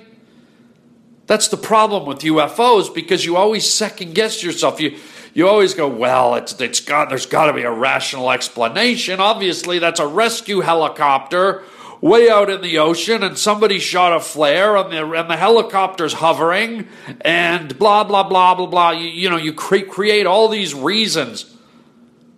That's 1.25 1.47
the 1.47 1.57
problem 1.57 2.05
with 2.05 2.19
UFOs 2.19 2.93
because 2.93 3.25
you 3.25 3.37
always 3.37 3.67
second 3.67 4.13
guess 4.13 4.43
yourself. 4.43 4.79
You 4.81 4.99
you 5.33 5.47
always 5.47 5.73
go, 5.73 5.87
well, 5.87 6.35
it's 6.35 6.59
it's 6.59 6.81
got 6.81 7.09
there's 7.09 7.25
got 7.25 7.45
to 7.45 7.53
be 7.53 7.63
a 7.63 7.71
rational 7.71 8.31
explanation. 8.31 9.19
Obviously, 9.19 9.79
that's 9.79 9.99
a 9.99 10.07
rescue 10.07 10.59
helicopter 10.59 11.63
way 12.01 12.29
out 12.29 12.49
in 12.49 12.61
the 12.61 12.79
ocean, 12.79 13.23
and 13.23 13.37
somebody 13.37 13.79
shot 13.79 14.11
a 14.13 14.19
flare, 14.19 14.75
and 14.75 14.91
the 14.91 15.11
and 15.11 15.29
the 15.29 15.37
helicopter's 15.37 16.13
hovering, 16.13 16.87
and 17.21 17.77
blah 17.77 18.03
blah 18.03 18.23
blah 18.23 18.55
blah 18.55 18.65
blah. 18.65 18.91
You, 18.91 19.07
you 19.07 19.29
know, 19.29 19.37
you 19.37 19.53
cre- 19.53 19.85
create 19.89 20.25
all 20.25 20.49
these 20.49 20.73
reasons. 20.73 21.55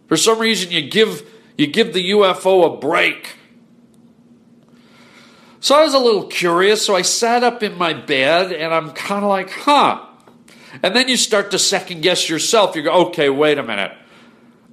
For 0.08 0.17
some 0.17 0.38
reason, 0.38 0.71
you 0.71 0.88
give 0.88 1.27
you 1.58 1.67
give 1.67 1.93
the 1.93 2.12
UFO 2.12 2.75
a 2.75 2.77
break. 2.77 3.38
So 5.60 5.75
I 5.75 5.84
was 5.84 5.93
a 5.93 5.99
little 5.99 6.27
curious, 6.27 6.86
so 6.86 6.93
I 6.93 7.03
sat 7.03 7.41
up 7.41 7.63
in 7.63 7.77
my 7.77 7.93
bed 7.93 8.51
and 8.51 8.73
I'm 8.73 8.91
kind 8.91 9.23
of 9.23 9.29
like, 9.29 9.49
huh. 9.49 10.06
And 10.81 10.95
then 10.95 11.07
you 11.07 11.17
start 11.17 11.51
to 11.51 11.59
second 11.59 12.01
guess 12.01 12.29
yourself. 12.29 12.75
You 12.75 12.83
go, 12.83 13.07
okay, 13.07 13.29
wait 13.29 13.57
a 13.57 13.63
minute. 13.63 13.91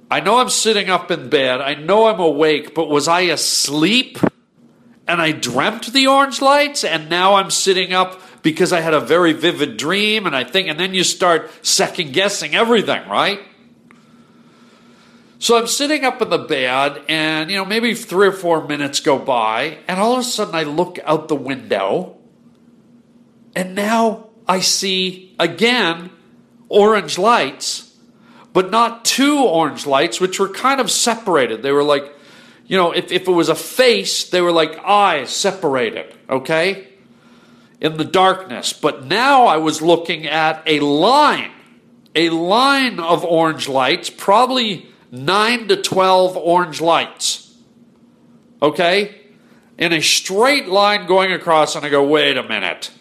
I 0.09 0.19
know 0.19 0.39
I'm 0.39 0.49
sitting 0.49 0.89
up 0.89 1.11
in 1.11 1.29
bed. 1.29 1.61
I 1.61 1.75
know 1.75 2.07
I'm 2.07 2.19
awake, 2.19 2.73
but 2.73 2.89
was 2.89 3.07
I 3.07 3.21
asleep 3.21 4.17
and 5.07 5.21
I 5.21 5.31
dreamt 5.31 5.93
the 5.93 6.07
orange 6.07 6.41
lights 6.41 6.83
and 6.83 7.09
now 7.09 7.35
I'm 7.35 7.51
sitting 7.51 7.93
up 7.93 8.19
because 8.41 8.73
I 8.73 8.81
had 8.81 8.93
a 8.93 8.99
very 8.99 9.33
vivid 9.33 9.77
dream 9.77 10.25
and 10.25 10.35
I 10.35 10.43
think, 10.43 10.67
and 10.67 10.79
then 10.79 10.93
you 10.93 11.03
start 11.03 11.49
second 11.65 12.13
guessing 12.13 12.55
everything, 12.55 13.07
right? 13.07 13.39
So 15.41 15.57
I'm 15.57 15.65
sitting 15.65 16.05
up 16.05 16.21
in 16.21 16.29
the 16.29 16.37
bed, 16.37 17.01
and 17.09 17.49
you 17.49 17.57
know, 17.57 17.65
maybe 17.65 17.95
three 17.95 18.27
or 18.27 18.31
four 18.31 18.67
minutes 18.67 18.99
go 18.99 19.17
by, 19.17 19.79
and 19.87 19.99
all 19.99 20.13
of 20.13 20.19
a 20.19 20.23
sudden 20.23 20.53
I 20.53 20.61
look 20.61 20.99
out 21.03 21.29
the 21.29 21.35
window, 21.35 22.15
and 23.55 23.73
now 23.73 24.29
I 24.51 24.59
see 24.59 25.33
again 25.39 26.11
orange 26.67 27.17
lights, 27.17 27.95
but 28.51 28.69
not 28.69 29.05
two 29.05 29.39
orange 29.39 29.85
lights, 29.87 30.19
which 30.19 30.41
were 30.41 30.49
kind 30.49 30.81
of 30.81 30.91
separated. 30.91 31.61
They 31.61 31.71
were 31.71 31.85
like, 31.85 32.03
you 32.67 32.75
know, 32.75 32.91
if, 32.91 33.13
if 33.13 33.29
it 33.29 33.31
was 33.31 33.47
a 33.47 33.55
face, 33.55 34.29
they 34.29 34.41
were 34.41 34.51
like 34.51 34.77
eyes 34.79 35.29
separated, 35.29 36.13
okay? 36.29 36.89
In 37.79 37.95
the 37.95 38.03
darkness. 38.03 38.73
But 38.73 39.05
now 39.05 39.45
I 39.45 39.55
was 39.55 39.81
looking 39.81 40.27
at 40.27 40.61
a 40.65 40.81
line, 40.81 41.51
a 42.13 42.29
line 42.29 42.99
of 42.99 43.23
orange 43.23 43.69
lights, 43.69 44.09
probably 44.09 44.85
9 45.11 45.69
to 45.69 45.81
12 45.81 46.35
orange 46.35 46.81
lights. 46.81 47.55
Okay? 48.61 49.21
In 49.77 49.93
a 49.93 50.01
straight 50.01 50.67
line 50.67 51.07
going 51.07 51.31
across, 51.31 51.77
and 51.77 51.85
I 51.85 51.89
go, 51.89 52.05
wait 52.05 52.35
a 52.35 52.43
minute. 52.43 52.91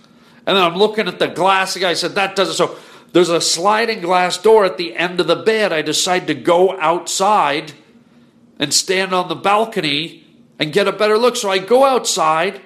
And 0.50 0.56
then 0.56 0.64
I'm 0.64 0.74
looking 0.74 1.06
at 1.06 1.20
the 1.20 1.28
glass. 1.28 1.74
The 1.74 1.80
guy 1.80 1.94
said, 1.94 2.16
that 2.16 2.34
doesn't. 2.34 2.56
So 2.56 2.76
there's 3.12 3.28
a 3.28 3.40
sliding 3.40 4.00
glass 4.00 4.36
door 4.36 4.64
at 4.64 4.78
the 4.78 4.96
end 4.96 5.20
of 5.20 5.28
the 5.28 5.36
bed. 5.36 5.72
I 5.72 5.80
decide 5.80 6.26
to 6.26 6.34
go 6.34 6.76
outside 6.80 7.72
and 8.58 8.74
stand 8.74 9.12
on 9.12 9.28
the 9.28 9.36
balcony 9.36 10.24
and 10.58 10.72
get 10.72 10.88
a 10.88 10.92
better 10.92 11.16
look. 11.16 11.36
So 11.36 11.52
I 11.52 11.58
go 11.58 11.84
outside 11.84 12.60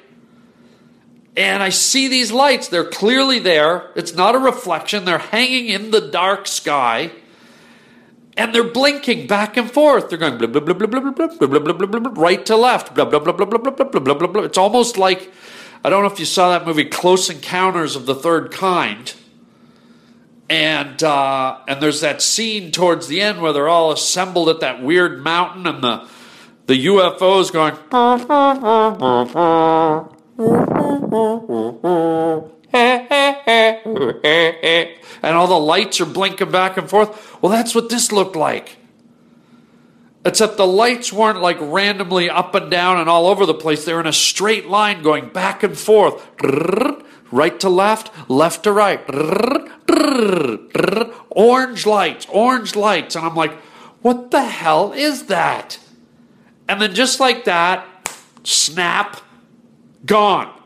and 1.36 1.62
I 1.62 1.68
see 1.68 2.08
these 2.08 2.32
lights. 2.32 2.68
They're 2.68 2.88
clearly 2.88 3.38
there. 3.38 3.92
It's 3.96 4.14
not 4.14 4.34
a 4.34 4.38
reflection, 4.38 5.04
they're 5.04 5.18
hanging 5.18 5.66
in 5.66 5.90
the 5.90 6.00
dark 6.00 6.46
sky 6.46 7.10
and 8.34 8.54
they're 8.54 8.64
blinking 8.64 9.26
back 9.26 9.58
and 9.58 9.70
forth. 9.70 10.08
They're 10.08 10.16
going 10.16 10.38
blah 10.38 10.46
blah 10.46 10.62
blah 10.62 10.74
blah 10.74 10.88
blah 10.88 11.00
blah 11.00 11.28
blah 11.28 11.48
blah 11.48 11.72
blah 11.74 11.86
blah 11.86 12.00
blah 12.00 12.12
right 12.16 12.46
to 12.46 12.56
left. 12.56 12.94
Blah 12.94 13.04
blah 13.04 13.18
blah 13.18 13.34
blah 13.34 13.46
blah 13.46 13.58
blah 13.58 14.00
blah 14.00 14.14
blah 14.14 14.26
blah. 14.26 14.42
It's 14.44 14.56
almost 14.56 14.96
like 14.96 15.30
I 15.84 15.90
don't 15.90 16.02
know 16.02 16.10
if 16.10 16.18
you 16.18 16.24
saw 16.24 16.48
that 16.48 16.66
movie 16.66 16.86
Close 16.86 17.28
Encounters 17.28 17.94
of 17.94 18.06
the 18.06 18.14
Third 18.14 18.50
Kind. 18.50 19.12
And 20.48 21.02
uh, 21.02 21.58
and 21.68 21.82
there's 21.82 22.00
that 22.00 22.22
scene 22.22 22.70
towards 22.70 23.06
the 23.06 23.20
end 23.20 23.42
where 23.42 23.52
they're 23.52 23.68
all 23.68 23.92
assembled 23.92 24.48
at 24.48 24.60
that 24.60 24.82
weird 24.82 25.22
mountain 25.22 25.66
and 25.66 25.84
the 25.84 26.08
the 26.66 26.86
UFOs 26.86 27.52
going 27.52 27.74
and 35.22 35.36
all 35.36 35.46
the 35.46 35.58
lights 35.58 36.00
are 36.00 36.06
blinking 36.06 36.50
back 36.50 36.76
and 36.76 36.88
forth. 36.88 37.42
Well, 37.42 37.52
that's 37.52 37.74
what 37.74 37.88
this 37.88 38.10
looked 38.10 38.36
like. 38.36 38.76
Except 40.26 40.56
the 40.56 40.66
lights 40.66 41.12
weren't 41.12 41.42
like 41.42 41.58
randomly 41.60 42.30
up 42.30 42.54
and 42.54 42.70
down 42.70 42.98
and 42.98 43.10
all 43.10 43.26
over 43.26 43.44
the 43.44 43.54
place. 43.54 43.84
They're 43.84 44.00
in 44.00 44.06
a 44.06 44.12
straight 44.12 44.66
line 44.66 45.02
going 45.02 45.28
back 45.28 45.62
and 45.62 45.76
forth. 45.76 46.26
Right 47.30 47.58
to 47.60 47.68
left, 47.68 48.10
left 48.30 48.62
to 48.64 48.72
right. 48.72 49.00
Orange 51.30 51.84
lights, 51.84 52.26
orange 52.30 52.74
lights. 52.74 53.16
And 53.16 53.26
I'm 53.26 53.34
like, 53.34 53.52
what 54.00 54.30
the 54.30 54.44
hell 54.44 54.92
is 54.92 55.26
that? 55.26 55.78
And 56.68 56.80
then 56.80 56.94
just 56.94 57.20
like 57.20 57.44
that, 57.44 57.86
snap, 58.44 59.20
gone. 60.06 60.58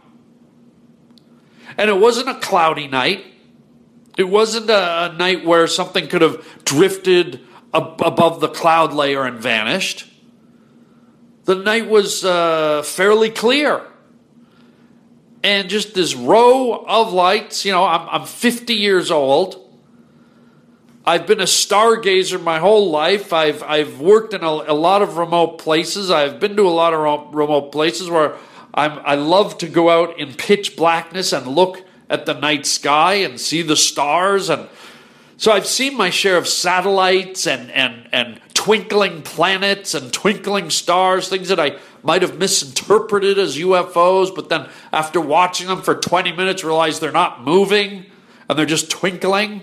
And 1.76 1.90
it 1.90 1.98
wasn't 1.98 2.28
a 2.28 2.34
cloudy 2.34 2.86
night. 2.86 3.24
It 4.16 4.28
wasn't 4.28 4.70
a, 4.70 5.14
night 5.16 5.44
where 5.44 5.66
something 5.66 6.08
could 6.08 6.22
have 6.22 6.64
drifted 6.64 7.40
ab- 7.74 8.00
above 8.00 8.40
the 8.40 8.48
cloud 8.48 8.92
layer 8.92 9.24
and 9.24 9.38
vanished. 9.38 10.06
The 11.44 11.54
night 11.54 11.88
was 11.88 12.24
uh, 12.24 12.82
fairly 12.82 13.30
clear. 13.30 13.82
And 15.42 15.68
just 15.68 15.94
this 15.94 16.14
row 16.14 16.84
of 16.86 17.12
lights, 17.12 17.64
you 17.64 17.72
know, 17.72 17.84
I'm, 17.84 18.08
I'm 18.08 18.26
50 18.26 18.74
years 18.74 19.10
old. 19.10 19.64
I've 21.06 21.26
been 21.26 21.40
a 21.40 21.44
stargazer 21.44 22.42
my 22.42 22.58
whole 22.58 22.90
life. 22.90 23.32
I've, 23.32 23.62
I've 23.62 23.98
worked 23.98 24.34
in 24.34 24.42
a, 24.42 24.46
a 24.46 24.74
lot 24.74 25.00
of 25.00 25.16
remote 25.16 25.56
places. 25.58 26.10
I've 26.10 26.38
been 26.38 26.54
to 26.56 26.64
a 26.64 26.68
lot 26.68 26.92
of 26.92 27.34
remote 27.34 27.72
places 27.72 28.10
where 28.10 28.36
I'm, 28.74 28.98
I 29.04 29.14
love 29.14 29.56
to 29.58 29.68
go 29.68 29.88
out 29.88 30.18
in 30.18 30.34
pitch 30.34 30.76
blackness 30.76 31.32
and 31.32 31.46
look 31.46 31.82
at 32.10 32.26
the 32.26 32.34
night 32.34 32.66
sky 32.66 33.14
and 33.14 33.40
see 33.40 33.62
the 33.62 33.76
stars. 33.76 34.50
And 34.50 34.68
so 35.38 35.52
I've 35.52 35.68
seen 35.68 35.96
my 35.96 36.10
share 36.10 36.36
of 36.36 36.48
satellites 36.48 37.46
and, 37.46 37.70
and, 37.70 38.08
and 38.10 38.40
twinkling 38.54 39.22
planets 39.22 39.94
and 39.94 40.12
twinkling 40.12 40.68
stars, 40.68 41.28
things 41.28 41.48
that 41.48 41.60
I 41.60 41.78
might 42.02 42.22
have 42.22 42.36
misinterpreted 42.36 43.38
as 43.38 43.56
UFOs, 43.56 44.34
but 44.34 44.48
then 44.48 44.68
after 44.92 45.20
watching 45.20 45.68
them 45.68 45.80
for 45.80 45.94
20 45.94 46.32
minutes, 46.32 46.64
realize 46.64 46.98
they're 46.98 47.12
not 47.12 47.44
moving 47.44 48.06
and 48.48 48.58
they're 48.58 48.66
just 48.66 48.90
twinkling. 48.90 49.62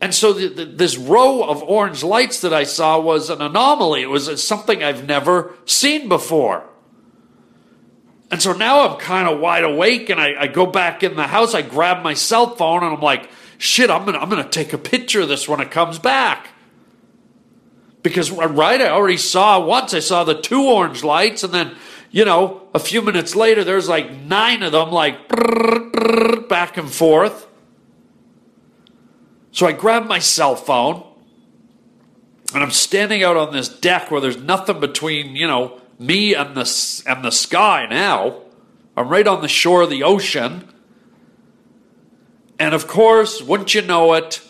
And 0.00 0.14
so 0.14 0.32
the, 0.32 0.46
the, 0.46 0.64
this 0.64 0.96
row 0.96 1.42
of 1.42 1.64
orange 1.64 2.04
lights 2.04 2.40
that 2.42 2.54
I 2.54 2.62
saw 2.62 3.00
was 3.00 3.28
an 3.28 3.42
anomaly. 3.42 4.02
It 4.02 4.08
was 4.08 4.40
something 4.40 4.84
I've 4.84 5.04
never 5.04 5.54
seen 5.64 6.08
before. 6.08 6.69
And 8.30 8.40
so 8.40 8.52
now 8.52 8.88
I'm 8.88 8.98
kind 8.98 9.28
of 9.28 9.40
wide 9.40 9.64
awake 9.64 10.08
and 10.08 10.20
I, 10.20 10.34
I, 10.42 10.46
go 10.46 10.64
back 10.64 11.02
in 11.02 11.16
the 11.16 11.26
house. 11.26 11.52
I 11.52 11.62
grab 11.62 12.04
my 12.04 12.14
cell 12.14 12.54
phone 12.54 12.84
and 12.84 12.94
I'm 12.94 13.00
like, 13.00 13.28
shit, 13.58 13.90
I'm 13.90 14.06
to 14.06 14.12
I'm 14.18 14.30
to 14.30 14.44
take 14.44 14.72
a 14.72 14.78
picture 14.78 15.22
of 15.22 15.28
this 15.28 15.48
when 15.48 15.60
it 15.60 15.70
comes 15.70 15.98
back. 15.98 16.48
Because, 18.02 18.30
right, 18.30 18.80
I 18.80 18.88
already 18.88 19.18
saw 19.18 19.60
once, 19.60 19.92
I 19.92 19.98
saw 19.98 20.24
the 20.24 20.40
two 20.40 20.62
orange 20.62 21.04
lights 21.04 21.42
and 21.42 21.52
then, 21.52 21.76
you 22.10 22.24
know, 22.24 22.62
a 22.72 22.78
few 22.78 23.02
minutes 23.02 23.36
later, 23.36 23.62
there's 23.62 23.88
like 23.88 24.10
nine 24.12 24.62
of 24.62 24.72
them, 24.72 24.90
like 24.90 25.28
back 26.48 26.76
and 26.76 26.90
forth. 26.90 27.46
So 29.52 29.66
I 29.66 29.72
grab 29.72 30.06
my 30.06 30.20
cell 30.20 30.56
phone 30.56 31.04
and 32.54 32.62
I'm 32.62 32.70
standing 32.70 33.22
out 33.22 33.36
on 33.36 33.52
this 33.52 33.68
deck 33.68 34.10
where 34.10 34.20
there's 34.20 34.36
nothing 34.38 34.80
between, 34.80 35.36
you 35.36 35.46
know, 35.46 35.79
me 36.00 36.34
and 36.34 36.56
the, 36.56 37.02
and 37.06 37.24
the 37.24 37.30
sky 37.30 37.86
now. 37.88 38.42
I'm 38.96 39.08
right 39.08 39.28
on 39.28 39.40
the 39.40 39.48
shore 39.48 39.82
of 39.82 39.90
the 39.90 40.02
ocean. 40.02 40.68
And 42.58 42.74
of 42.74 42.88
course, 42.88 43.40
wouldn't 43.40 43.74
you 43.74 43.82
know 43.82 44.14
it, 44.14 44.40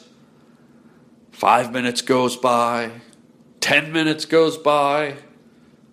Five 1.41 1.73
minutes 1.73 2.03
goes 2.03 2.37
by, 2.37 2.91
10 3.61 3.93
minutes 3.93 4.27
goes 4.27 4.59
by, 4.59 5.17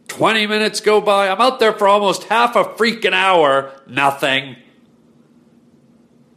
20 0.10 0.46
minutes 0.46 0.82
go 0.82 1.00
by. 1.00 1.30
I'm 1.30 1.40
out 1.40 1.62
there 1.62 1.72
for 1.72 1.88
almost 1.88 2.26
half 2.26 2.58
a 2.58 2.66
freaking 2.66 3.14
hour, 3.14 3.72
nothing. 3.88 4.58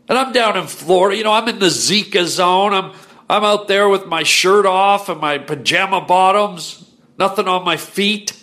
And 0.09 0.17
I'm 0.17 0.31
down 0.31 0.57
in 0.57 0.69
Florida, 0.69 1.17
you 1.17 1.25
know, 1.25 1.33
I'm 1.33 1.49
in 1.49 1.59
the 1.59 1.67
Zika 1.67 2.25
zone. 2.25 2.73
I'm 2.73 2.93
I'm 3.29 3.43
out 3.43 3.67
there 3.67 3.89
with 3.89 4.07
my 4.07 4.23
shirt 4.23 4.65
off 4.65 5.09
and 5.09 5.21
my 5.21 5.39
pajama 5.39 6.03
bottoms, 6.03 6.89
nothing 7.19 7.49
on 7.49 7.65
my 7.65 7.77
feet. 7.77 8.40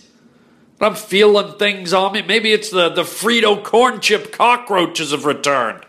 I'm 0.80 0.96
feeling 0.96 1.58
things 1.58 1.94
on 1.94 2.14
me. 2.14 2.22
Maybe 2.22 2.52
it's 2.54 2.70
the, 2.70 2.90
the 2.90 3.04
Frito 3.04 3.64
corn 3.64 4.00
chip 4.00 4.32
cockroaches 4.32 5.12
have 5.12 5.26
returned. 5.26 5.84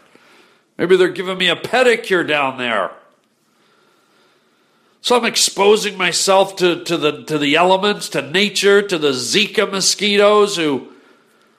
Maybe 0.78 0.96
they're 0.96 1.08
giving 1.08 1.36
me 1.36 1.48
a 1.48 1.56
pedicure 1.56 2.26
down 2.26 2.56
there. 2.56 2.92
So 5.00 5.16
I'm 5.16 5.24
exposing 5.24 5.96
myself 5.96 6.56
to, 6.56 6.84
to, 6.84 6.96
the, 6.96 7.24
to 7.24 7.38
the 7.38 7.56
elements, 7.56 8.08
to 8.10 8.22
nature, 8.22 8.82
to 8.82 8.98
the 8.98 9.10
Zika 9.10 9.70
mosquitoes 9.70 10.56
who 10.56 10.88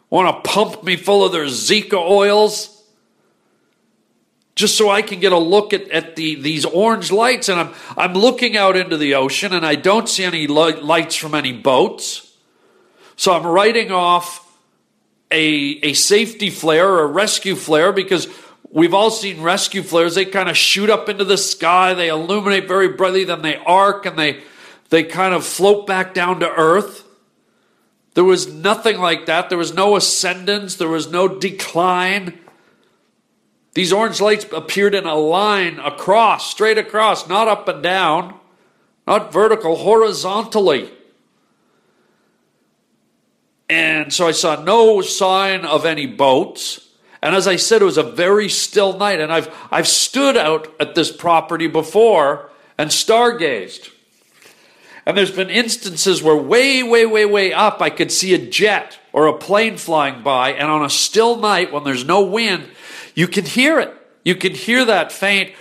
want 0.09 0.43
to 0.43 0.49
pump 0.49 0.83
me 0.83 0.95
full 0.95 1.23
of 1.23 1.31
their 1.31 1.45
Zika 1.45 1.93
oils 1.93 2.75
just 4.55 4.77
so 4.77 4.89
I 4.89 5.01
can 5.01 5.21
get 5.21 5.31
a 5.31 5.37
look 5.37 5.71
at, 5.71 5.89
at 5.89 6.17
the, 6.17 6.35
these 6.35 6.65
orange 6.65 7.11
lights. 7.11 7.47
And 7.47 7.59
I'm, 7.59 7.73
I'm 7.95 8.13
looking 8.13 8.57
out 8.57 8.75
into 8.75 8.97
the 8.97 9.15
ocean 9.15 9.53
and 9.53 9.65
I 9.65 9.75
don't 9.75 10.09
see 10.09 10.23
any 10.23 10.47
lights 10.47 11.15
from 11.15 11.33
any 11.33 11.53
boats. 11.53 12.28
So 13.19 13.33
I'm 13.33 13.45
writing 13.45 13.91
off 13.91 14.49
a, 15.29 15.41
a 15.41 15.91
safety 15.91 16.49
flare 16.49 16.87
or 16.87 17.03
a 17.03 17.07
rescue 17.07 17.55
flare 17.55 17.91
because 17.91 18.29
we've 18.71 18.93
all 18.93 19.11
seen 19.11 19.41
rescue 19.41 19.83
flares. 19.83 20.15
They 20.15 20.23
kind 20.23 20.47
of 20.47 20.55
shoot 20.55 20.89
up 20.89 21.09
into 21.09 21.25
the 21.25 21.37
sky, 21.37 21.93
they 21.93 22.07
illuminate 22.07 22.65
very 22.65 22.87
brightly, 22.87 23.25
then 23.25 23.41
they 23.41 23.57
arc 23.57 24.05
and 24.05 24.17
they, 24.17 24.41
they 24.87 25.03
kind 25.03 25.33
of 25.33 25.45
float 25.45 25.85
back 25.85 26.13
down 26.13 26.39
to 26.39 26.49
earth. 26.49 27.03
There 28.13 28.23
was 28.23 28.47
nothing 28.47 28.99
like 28.99 29.25
that. 29.25 29.49
There 29.49 29.57
was 29.57 29.73
no 29.73 29.97
ascendance, 29.97 30.77
there 30.77 30.87
was 30.87 31.11
no 31.11 31.27
decline. 31.27 32.39
These 33.73 33.91
orange 33.91 34.21
lights 34.21 34.45
appeared 34.53 34.95
in 34.95 35.03
a 35.03 35.15
line 35.15 35.77
across, 35.79 36.49
straight 36.49 36.77
across, 36.77 37.27
not 37.27 37.49
up 37.49 37.67
and 37.67 37.83
down, 37.83 38.39
not 39.05 39.33
vertical, 39.33 39.75
horizontally. 39.75 40.89
And 43.69 44.11
so 44.11 44.27
I 44.27 44.31
saw 44.31 44.61
no 44.61 45.01
sign 45.01 45.63
of 45.63 45.85
any 45.85 46.07
boats. 46.07 46.87
And 47.21 47.35
as 47.35 47.47
I 47.47 47.57
said, 47.57 47.81
it 47.81 47.85
was 47.85 47.97
a 47.97 48.03
very 48.03 48.49
still 48.49 48.97
night. 48.97 49.19
And 49.19 49.31
I've, 49.31 49.55
I've 49.69 49.87
stood 49.87 50.35
out 50.35 50.73
at 50.79 50.95
this 50.95 51.11
property 51.11 51.67
before 51.67 52.49
and 52.77 52.89
stargazed. 52.89 53.91
And 55.05 55.17
there's 55.17 55.31
been 55.31 55.49
instances 55.49 56.23
where 56.23 56.35
way, 56.35 56.81
way, 56.81 57.05
way, 57.05 57.25
way 57.25 57.53
up, 57.53 57.81
I 57.81 57.89
could 57.89 58.11
see 58.11 58.33
a 58.33 58.37
jet 58.37 58.97
or 59.13 59.27
a 59.27 59.37
plane 59.37 59.77
flying 59.77 60.23
by. 60.23 60.51
And 60.51 60.69
on 60.69 60.83
a 60.83 60.89
still 60.89 61.37
night, 61.37 61.71
when 61.71 61.83
there's 61.83 62.05
no 62.05 62.21
wind, 62.21 62.69
you 63.13 63.27
can 63.27 63.45
hear 63.45 63.79
it. 63.79 63.93
You 64.23 64.35
can 64.35 64.53
hear 64.53 64.85
that 64.85 65.11
faint. 65.11 65.53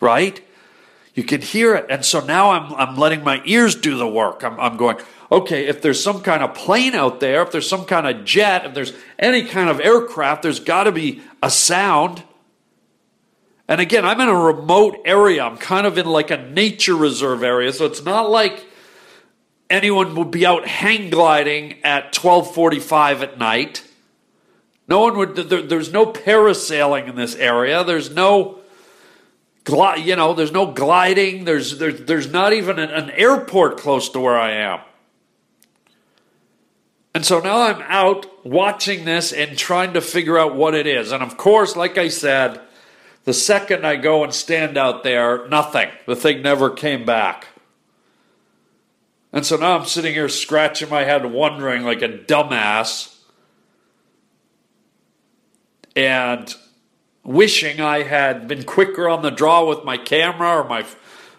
Right? 0.00 0.47
You 1.18 1.24
can 1.24 1.40
hear 1.40 1.74
it. 1.74 1.86
And 1.90 2.04
so 2.04 2.24
now 2.24 2.52
I'm, 2.52 2.72
I'm 2.74 2.96
letting 2.96 3.24
my 3.24 3.42
ears 3.44 3.74
do 3.74 3.96
the 3.96 4.06
work. 4.06 4.44
I'm, 4.44 4.60
I'm 4.60 4.76
going, 4.76 4.98
okay, 5.32 5.66
if 5.66 5.82
there's 5.82 6.00
some 6.00 6.20
kind 6.20 6.44
of 6.44 6.54
plane 6.54 6.94
out 6.94 7.18
there, 7.18 7.42
if 7.42 7.50
there's 7.50 7.68
some 7.68 7.86
kind 7.86 8.06
of 8.06 8.24
jet, 8.24 8.64
if 8.66 8.72
there's 8.72 8.92
any 9.18 9.42
kind 9.42 9.68
of 9.68 9.80
aircraft, 9.80 10.42
there's 10.42 10.60
got 10.60 10.84
to 10.84 10.92
be 10.92 11.20
a 11.42 11.50
sound. 11.50 12.22
And 13.66 13.80
again, 13.80 14.04
I'm 14.04 14.20
in 14.20 14.28
a 14.28 14.32
remote 14.32 15.00
area. 15.04 15.42
I'm 15.42 15.56
kind 15.56 15.88
of 15.88 15.98
in 15.98 16.06
like 16.06 16.30
a 16.30 16.36
nature 16.36 16.94
reserve 16.94 17.42
area. 17.42 17.72
So 17.72 17.86
it's 17.86 18.04
not 18.04 18.30
like 18.30 18.64
anyone 19.68 20.14
would 20.14 20.30
be 20.30 20.46
out 20.46 20.68
hang 20.68 21.10
gliding 21.10 21.82
at 21.82 22.12
12:45 22.12 23.22
at 23.22 23.38
night. 23.38 23.82
No 24.86 25.00
one 25.00 25.16
would. 25.18 25.34
There, 25.34 25.62
there's 25.62 25.92
no 25.92 26.06
parasailing 26.06 27.08
in 27.08 27.16
this 27.16 27.34
area. 27.34 27.82
There's 27.82 28.08
no, 28.14 28.57
you 29.68 30.16
know, 30.16 30.34
there's 30.34 30.52
no 30.52 30.72
gliding. 30.72 31.44
There's 31.44 31.78
there's 31.78 32.00
there's 32.02 32.30
not 32.30 32.52
even 32.52 32.78
an, 32.78 32.90
an 32.90 33.10
airport 33.10 33.78
close 33.78 34.08
to 34.10 34.20
where 34.20 34.38
I 34.38 34.52
am. 34.52 34.80
And 37.14 37.24
so 37.24 37.40
now 37.40 37.62
I'm 37.62 37.82
out 37.82 38.46
watching 38.46 39.04
this 39.04 39.32
and 39.32 39.58
trying 39.58 39.94
to 39.94 40.00
figure 40.00 40.38
out 40.38 40.54
what 40.54 40.74
it 40.74 40.86
is. 40.86 41.10
And 41.10 41.22
of 41.22 41.36
course, 41.36 41.74
like 41.74 41.98
I 41.98 42.08
said, 42.08 42.60
the 43.24 43.34
second 43.34 43.86
I 43.86 43.96
go 43.96 44.24
and 44.24 44.32
stand 44.32 44.78
out 44.78 45.02
there, 45.02 45.48
nothing. 45.48 45.90
The 46.06 46.16
thing 46.16 46.42
never 46.42 46.70
came 46.70 47.04
back. 47.04 47.48
And 49.32 49.44
so 49.44 49.56
now 49.56 49.78
I'm 49.78 49.84
sitting 49.84 50.14
here 50.14 50.28
scratching 50.28 50.88
my 50.88 51.04
head, 51.04 51.26
wondering 51.26 51.82
like 51.82 52.02
a 52.02 52.08
dumbass, 52.08 53.16
and 55.94 56.54
wishing 57.28 57.78
I 57.78 58.04
had 58.04 58.48
been 58.48 58.64
quicker 58.64 59.06
on 59.06 59.20
the 59.20 59.30
draw 59.30 59.68
with 59.68 59.84
my 59.84 59.98
camera 59.98 60.60
or 60.60 60.64
my 60.64 60.86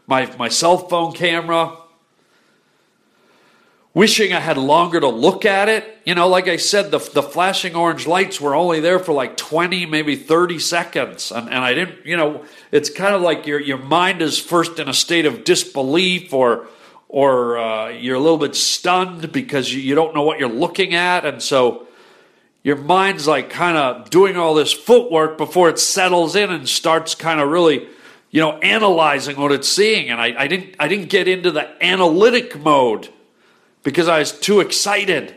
my 0.05 0.33
my 0.37 0.47
cell 0.47 0.77
phone 0.77 1.13
camera. 1.13 1.75
Wishing 3.95 4.31
I 4.31 4.39
had 4.39 4.55
longer 4.55 4.99
to 4.99 5.07
look 5.07 5.45
at 5.45 5.67
it. 5.67 5.97
You 6.05 6.13
know, 6.13 6.27
like 6.27 6.47
I 6.47 6.57
said, 6.57 6.91
the, 6.91 6.99
the 6.99 7.23
flashing 7.23 7.75
orange 7.75 8.05
lights 8.05 8.39
were 8.39 8.53
only 8.53 8.79
there 8.79 8.99
for 8.99 9.13
like 9.13 9.35
20, 9.35 9.87
maybe 9.87 10.15
30 10.15 10.59
seconds. 10.59 11.31
And, 11.31 11.47
and 11.47 11.57
I 11.57 11.73
didn't, 11.73 12.05
you 12.05 12.15
know, 12.15 12.45
it's 12.71 12.91
kind 12.91 13.15
of 13.15 13.23
like 13.23 13.47
your, 13.47 13.59
your 13.59 13.79
mind 13.79 14.21
is 14.21 14.37
first 14.37 14.77
in 14.77 14.87
a 14.87 14.93
state 14.93 15.25
of 15.25 15.43
disbelief 15.43 16.31
or 16.33 16.67
or 17.09 17.57
uh, 17.57 17.89
you're 17.89 18.15
a 18.15 18.19
little 18.19 18.37
bit 18.37 18.55
stunned 18.55 19.31
because 19.31 19.73
you, 19.73 19.81
you 19.81 19.95
don't 19.95 20.13
know 20.13 20.21
what 20.21 20.39
you're 20.39 20.47
looking 20.47 20.93
at. 20.93 21.25
And 21.25 21.41
so 21.41 21.87
your 22.63 22.75
mind's 22.75 23.27
like 23.27 23.49
kind 23.49 23.77
of 23.77 24.09
doing 24.09 24.35
all 24.35 24.53
this 24.53 24.73
footwork 24.73 25.37
before 25.37 25.69
it 25.69 25.79
settles 25.79 26.35
in 26.35 26.51
and 26.51 26.67
starts 26.67 27.15
kind 27.15 27.39
of 27.39 27.49
really, 27.49 27.87
you 28.31 28.41
know, 28.41 28.57
analyzing 28.59 29.37
what 29.37 29.51
it's 29.51 29.69
seeing. 29.69 30.09
And 30.09 30.19
I, 30.19 30.33
I, 30.37 30.47
didn't, 30.47 30.75
I 30.79 30.87
didn't 30.87 31.09
get 31.09 31.27
into 31.27 31.51
the 31.51 31.83
analytic 31.83 32.59
mode 32.59 33.09
because 33.83 34.07
I 34.07 34.19
was 34.19 34.37
too 34.37 34.59
excited. 34.59 35.35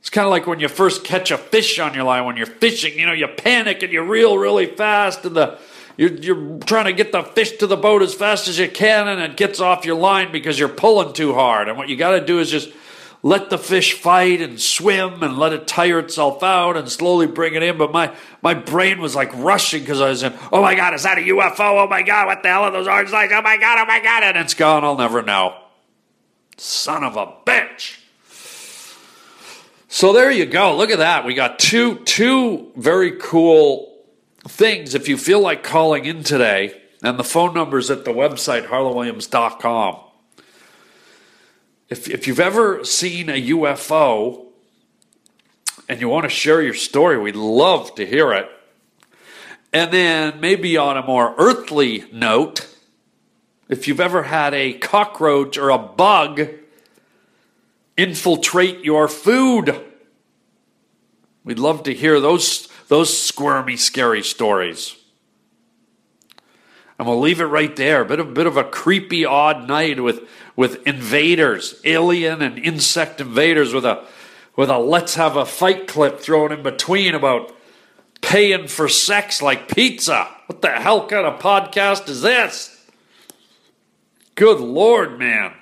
It's 0.00 0.10
kind 0.10 0.24
of 0.24 0.30
like 0.30 0.46
when 0.46 0.60
you 0.60 0.68
first 0.68 1.04
catch 1.04 1.30
a 1.30 1.36
fish 1.36 1.78
on 1.78 1.92
your 1.92 2.04
line, 2.04 2.24
when 2.24 2.36
you're 2.36 2.46
fishing, 2.46 2.98
you 2.98 3.04
know, 3.04 3.12
you 3.12 3.28
panic 3.28 3.82
and 3.82 3.92
you 3.92 4.02
reel 4.02 4.38
really 4.38 4.66
fast 4.66 5.24
and 5.24 5.36
the 5.36 5.58
you're, 5.98 6.12
you're 6.12 6.58
trying 6.60 6.84
to 6.84 6.92
get 6.92 7.10
the 7.10 7.24
fish 7.24 7.56
to 7.56 7.66
the 7.66 7.76
boat 7.76 8.02
as 8.02 8.14
fast 8.14 8.46
as 8.46 8.56
you 8.56 8.68
can 8.68 9.08
and 9.08 9.20
it 9.20 9.36
gets 9.36 9.58
off 9.60 9.84
your 9.84 9.96
line 9.96 10.30
because 10.30 10.56
you're 10.56 10.68
pulling 10.68 11.12
too 11.12 11.34
hard. 11.34 11.68
And 11.68 11.76
what 11.76 11.88
you 11.88 11.96
got 11.96 12.12
to 12.12 12.24
do 12.24 12.38
is 12.38 12.48
just 12.48 12.70
let 13.22 13.50
the 13.50 13.58
fish 13.58 13.94
fight 13.94 14.40
and 14.40 14.60
swim 14.60 15.22
and 15.22 15.38
let 15.38 15.52
it 15.52 15.66
tire 15.66 15.98
itself 15.98 16.42
out 16.42 16.76
and 16.76 16.88
slowly 16.88 17.26
bring 17.26 17.54
it 17.54 17.62
in. 17.62 17.76
But 17.76 17.92
my, 17.92 18.14
my 18.42 18.54
brain 18.54 19.00
was 19.00 19.14
like 19.16 19.34
rushing 19.34 19.80
because 19.80 20.00
I 20.00 20.08
was 20.08 20.22
in, 20.22 20.32
oh 20.52 20.62
my 20.62 20.74
God, 20.74 20.94
is 20.94 21.02
that 21.02 21.18
a 21.18 21.22
UFO? 21.22 21.84
Oh 21.84 21.88
my 21.88 22.02
God, 22.02 22.26
what 22.26 22.42
the 22.42 22.48
hell 22.48 22.62
are 22.62 22.70
those 22.70 22.86
orange 22.86 23.10
lights? 23.10 23.32
Oh 23.34 23.42
my 23.42 23.56
God, 23.56 23.78
oh 23.80 23.86
my 23.86 24.00
God. 24.00 24.22
And 24.22 24.36
it's 24.36 24.54
gone. 24.54 24.84
I'll 24.84 24.96
never 24.96 25.22
know. 25.22 25.56
Son 26.56 27.02
of 27.04 27.16
a 27.16 27.26
bitch. 27.44 27.98
So 29.88 30.12
there 30.12 30.30
you 30.30 30.46
go. 30.46 30.76
Look 30.76 30.90
at 30.90 30.98
that. 30.98 31.24
We 31.24 31.34
got 31.34 31.58
two 31.58 31.96
two 32.04 32.72
very 32.76 33.12
cool 33.12 33.96
things 34.46 34.94
if 34.94 35.08
you 35.08 35.16
feel 35.16 35.40
like 35.40 35.62
calling 35.62 36.04
in 36.04 36.22
today, 36.22 36.80
and 37.02 37.18
the 37.18 37.24
phone 37.24 37.54
number 37.54 37.78
is 37.78 37.90
at 37.90 38.04
the 38.04 38.12
website, 38.12 38.66
harlandwilliams.com. 38.66 40.07
If, 41.88 42.08
if 42.08 42.26
you've 42.26 42.40
ever 42.40 42.84
seen 42.84 43.30
a 43.30 43.48
UFO 43.50 44.46
and 45.88 46.00
you 46.00 46.08
want 46.08 46.24
to 46.24 46.30
share 46.30 46.60
your 46.60 46.74
story, 46.74 47.18
we'd 47.18 47.34
love 47.34 47.94
to 47.94 48.06
hear 48.06 48.32
it. 48.32 48.48
And 49.72 49.92
then, 49.92 50.40
maybe 50.40 50.76
on 50.76 50.96
a 50.96 51.02
more 51.02 51.34
earthly 51.38 52.04
note, 52.12 52.66
if 53.68 53.86
you've 53.86 54.00
ever 54.00 54.22
had 54.22 54.54
a 54.54 54.72
cockroach 54.74 55.58
or 55.58 55.70
a 55.70 55.78
bug 55.78 56.48
infiltrate 57.96 58.84
your 58.84 59.08
food, 59.08 59.78
we'd 61.44 61.58
love 61.58 61.82
to 61.82 61.94
hear 61.94 62.18
those 62.20 62.68
those 62.88 63.16
squirmy, 63.18 63.76
scary 63.76 64.22
stories. 64.22 64.96
And 66.98 67.06
we'll 67.06 67.20
leave 67.20 67.40
it 67.40 67.44
right 67.44 67.74
there. 67.76 68.02
A 68.02 68.04
bit 68.04 68.18
of, 68.18 68.34
bit 68.34 68.46
of 68.46 68.56
a 68.56 68.64
creepy, 68.64 69.24
odd 69.24 69.68
night 69.68 70.00
with, 70.02 70.28
with 70.56 70.84
invaders, 70.86 71.80
alien 71.84 72.42
and 72.42 72.58
insect 72.58 73.20
invaders 73.20 73.72
with 73.72 73.84
a, 73.84 74.04
with 74.56 74.68
a 74.68 74.78
let's 74.78 75.14
have 75.14 75.36
a 75.36 75.46
fight 75.46 75.86
clip 75.86 76.18
thrown 76.18 76.50
in 76.50 76.62
between 76.62 77.14
about 77.14 77.54
paying 78.20 78.66
for 78.66 78.88
sex 78.88 79.40
like 79.40 79.68
pizza. 79.68 80.28
What 80.46 80.60
the 80.60 80.70
hell 80.70 81.06
kind 81.06 81.26
of 81.26 81.40
podcast 81.40 82.08
is 82.08 82.22
this? 82.22 82.74
Good 84.34 84.60
Lord, 84.60 85.18
man. 85.18 85.52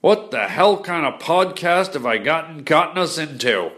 What 0.00 0.30
the 0.30 0.46
hell 0.46 0.80
kind 0.80 1.04
of 1.04 1.20
podcast 1.20 1.94
have 1.94 2.06
I 2.06 2.18
gotten 2.18 2.62
gotten 2.62 2.98
us 2.98 3.18
into? 3.18 3.72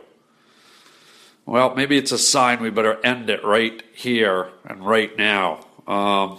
Well, 1.47 1.75
maybe 1.75 1.97
it's 1.97 2.13
a 2.13 2.19
sign 2.19 2.61
we 2.61 2.71
better 2.71 3.05
end 3.05 3.31
it 3.31 3.45
right 3.45 3.83
here 3.95 4.51
and 4.65 4.87
right 4.87 5.17
now. 5.17 5.65
Um, 5.91 6.39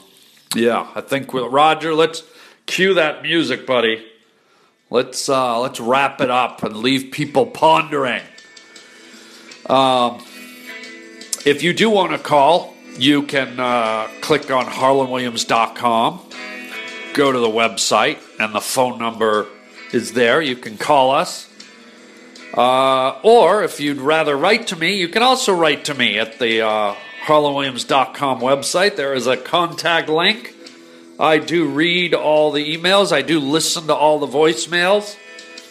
yeah, 0.55 0.89
I 0.95 1.01
think 1.01 1.33
we'll, 1.33 1.49
Roger, 1.49 1.93
let's 1.93 2.23
cue 2.67 2.93
that 2.93 3.21
music, 3.21 3.67
buddy. 3.67 4.05
Let's 4.89 5.27
uh, 5.27 5.59
let's 5.59 5.77
wrap 5.81 6.21
it 6.21 6.31
up 6.31 6.63
and 6.63 6.77
leave 6.77 7.11
people 7.11 7.45
pondering. 7.45 8.21
Um, 9.65 10.23
if 11.45 11.63
you 11.63 11.73
do 11.73 11.89
want 11.89 12.13
to 12.13 12.17
call, 12.17 12.73
you 12.97 13.23
can 13.23 13.59
uh, 13.59 14.07
click 14.21 14.49
on 14.51 14.67
harlandwilliams.com, 14.67 16.21
go 17.13 17.31
to 17.33 17.39
the 17.39 17.47
website, 17.49 18.19
and 18.39 18.55
the 18.55 18.61
phone 18.61 18.99
number 18.99 19.47
is 19.91 20.13
there. 20.13 20.41
You 20.41 20.55
can 20.55 20.77
call 20.77 21.11
us. 21.11 21.49
Uh, 22.53 23.19
or 23.21 23.63
if 23.63 23.81
you'd 23.81 23.97
rather 23.97 24.37
write 24.37 24.67
to 24.67 24.77
me, 24.77 24.95
you 24.95 25.09
can 25.09 25.23
also 25.23 25.53
write 25.53 25.85
to 25.85 25.93
me 25.93 26.19
at 26.19 26.39
the 26.39 26.61
harlandwilliams.com 27.25 28.39
website. 28.41 28.95
There 28.95 29.13
is 29.13 29.27
a 29.27 29.37
contact 29.37 30.09
link. 30.09 30.55
I 31.19 31.37
do 31.37 31.67
read 31.67 32.15
all 32.15 32.51
the 32.51 32.75
emails, 32.75 33.11
I 33.11 33.21
do 33.21 33.39
listen 33.39 33.87
to 33.87 33.95
all 33.95 34.19
the 34.19 34.27
voicemails. 34.27 35.15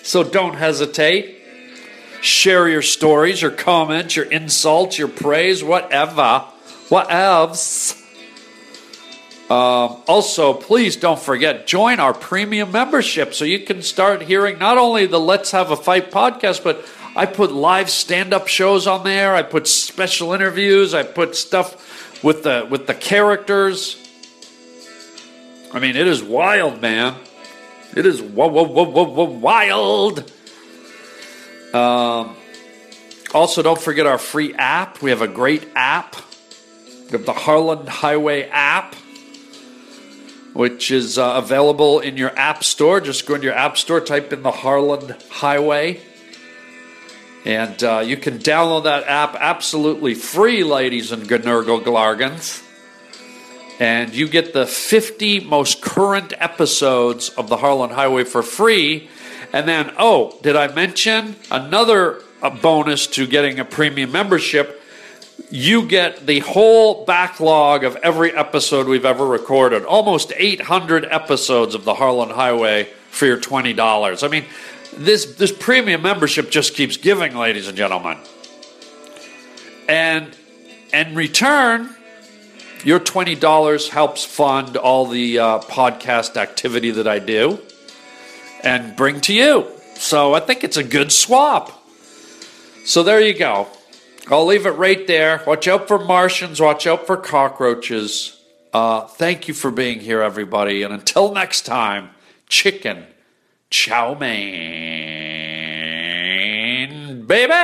So 0.03 0.23
don't 0.23 0.55
hesitate. 0.55 1.39
Share 2.23 2.69
your 2.69 2.83
stories, 2.83 3.43
your 3.43 3.51
comments, 3.51 4.15
your 4.15 4.27
insults, 4.27 4.99
your 4.99 5.09
praise, 5.09 5.65
whatever. 5.65 6.45
Whatevs. 6.89 7.97
Um, 9.51 10.01
also, 10.07 10.55
please 10.55 10.97
don't 10.97 11.19
forget, 11.19 11.67
join 11.67 11.99
our 11.99 12.15
premium 12.15 12.71
membership 12.71 13.35
so 13.35 13.45
you 13.45 13.59
can 13.59 13.83
start 13.83 14.23
hearing 14.23 14.59
not 14.59 14.79
only 14.79 15.07
the 15.07 15.19
Let's 15.19 15.51
Have 15.51 15.73
a 15.73 15.77
Fight 15.77 16.13
podcast, 16.13 16.63
but 16.63 16.85
I 17.17 17.27
put 17.27 17.53
live 17.53 17.91
stand-up 17.91 18.49
shows 18.49 18.87
on 18.87 19.05
there. 19.05 19.35
I 19.35 19.43
put 19.43 19.67
special 19.67 20.33
interviews. 20.33 20.95
I 20.95 21.03
put 21.03 21.35
stuff 21.37 22.23
with 22.23 22.45
the 22.45 22.67
with 22.71 22.87
the 22.87 22.95
characters. 22.95 23.97
I 25.73 25.79
mean, 25.79 25.97
it 25.97 26.07
is 26.07 26.23
wild, 26.23 26.81
man. 26.81 27.15
It 27.97 28.07
is 28.07 28.23
whoa, 28.23 28.49
whoa, 28.49 28.65
whoa, 28.65 28.85
whoa, 28.85 29.05
whoa, 29.05 29.25
wild. 29.25 30.31
Um, 31.75 32.37
also, 33.33 33.63
don't 33.63 33.81
forget 33.81 34.07
our 34.07 34.19
free 34.19 34.55
app. 34.55 35.03
We 35.03 35.11
have 35.11 35.23
a 35.23 35.29
great 35.29 35.69
app. 35.75 36.17
We 37.07 37.13
have 37.13 37.27
the 37.27 37.33
Harland 37.33 37.89
Highway 37.89 38.49
app, 38.49 38.95
which 40.53 40.91
is 40.91 41.19
uh, 41.19 41.35
available 41.37 42.01
in 42.01 42.17
your 42.17 42.37
app 42.37 42.63
store. 42.65 43.01
Just 43.01 43.27
go 43.27 43.35
into 43.35 43.47
your 43.47 43.55
app 43.55 43.79
store, 43.79 44.01
type 44.01 44.33
in 44.33 44.43
the 44.43 44.51
Harland 44.51 45.17
Highway, 45.31 46.01
and 47.45 47.83
uh, 47.83 48.01
you 48.01 48.17
can 48.17 48.39
download 48.39 48.85
that 48.85 49.05
app 49.05 49.35
absolutely 49.39 50.15
free, 50.15 50.65
ladies 50.65 51.13
and 51.13 51.29
Gnurgle 51.29 51.83
Glargans 51.83 52.67
and 53.81 54.15
you 54.15 54.29
get 54.29 54.53
the 54.53 54.67
50 54.67 55.41
most 55.41 55.81
current 55.81 56.35
episodes 56.37 57.31
of 57.31 57.49
the 57.49 57.57
Harland 57.57 57.93
Highway 57.93 58.25
for 58.25 58.43
free. 58.43 59.09
And 59.55 59.67
then, 59.67 59.93
oh, 59.99 60.39
did 60.43 60.55
I 60.55 60.73
mention 60.73 61.35
another 61.51 62.21
a 62.43 62.51
bonus 62.51 63.07
to 63.09 63.27
getting 63.27 63.59
a 63.59 63.65
premium 63.65 64.13
membership? 64.13 64.83
You 65.51 65.87
get 65.89 66.27
the 66.27 66.41
whole 66.41 67.07
backlog 67.07 67.83
of 67.83 67.97
every 67.97 68.33
episode 68.33 68.87
we've 68.87 69.07
ever 69.07 69.27
recorded, 69.27 69.87
almost 69.87 70.35
800 70.37 71.07
episodes 71.07 71.75
of 71.75 71.85
the 71.85 71.95
Harland 71.95 72.33
Highway 72.33 72.85
for 73.11 73.25
your 73.25 73.39
$20. 73.39 74.23
I 74.23 74.29
mean, 74.29 74.45
this, 74.97 75.37
this 75.37 75.53
premium 75.53 76.03
membership 76.03 76.51
just 76.51 76.75
keeps 76.75 76.97
giving, 76.97 77.37
ladies 77.37 77.69
and 77.69 77.77
gentlemen. 77.77 78.19
And 79.89 80.37
in 80.93 81.15
return, 81.15 81.95
your 82.85 83.01
$20 83.01 83.89
helps 83.89 84.25
fund 84.25 84.77
all 84.77 85.07
the 85.07 85.39
uh, 85.39 85.59
podcast 85.61 86.37
activity 86.37 86.91
that 86.93 87.07
I 87.07 87.19
do 87.19 87.61
and 88.63 88.97
bring 88.97 89.21
to 89.23 89.35
you. 89.35 89.67
So 89.95 90.35
I 90.35 90.41
think 90.41 90.65
it's 90.65 90.77
a 90.77 90.85
good 90.85 91.13
swap. 91.13 91.85
So 92.85 93.03
there 93.03 93.21
you 93.21 93.35
go. 93.35 93.69
I'll 94.29 94.47
leave 94.47 94.67
it 94.67 94.71
right 94.71 95.07
there. 95.07 95.43
Watch 95.47 95.69
out 95.69 95.89
for 95.89 95.99
Martians, 95.99 96.61
watch 96.61 96.87
out 96.87 97.07
for 97.07 97.17
cockroaches. 97.17 98.41
Uh, 98.73 99.03
thank 99.03 99.49
you 99.49 99.55
for 99.55 99.71
being 99.71 99.99
here, 100.01 100.23
everybody. 100.23 100.83
And 100.83 100.95
until 100.95 101.33
next 101.33 101.63
time, 101.63 102.11
chicken 102.49 103.07
chow 103.71 104.15
mein, 104.19 104.35
baby. 107.27 107.55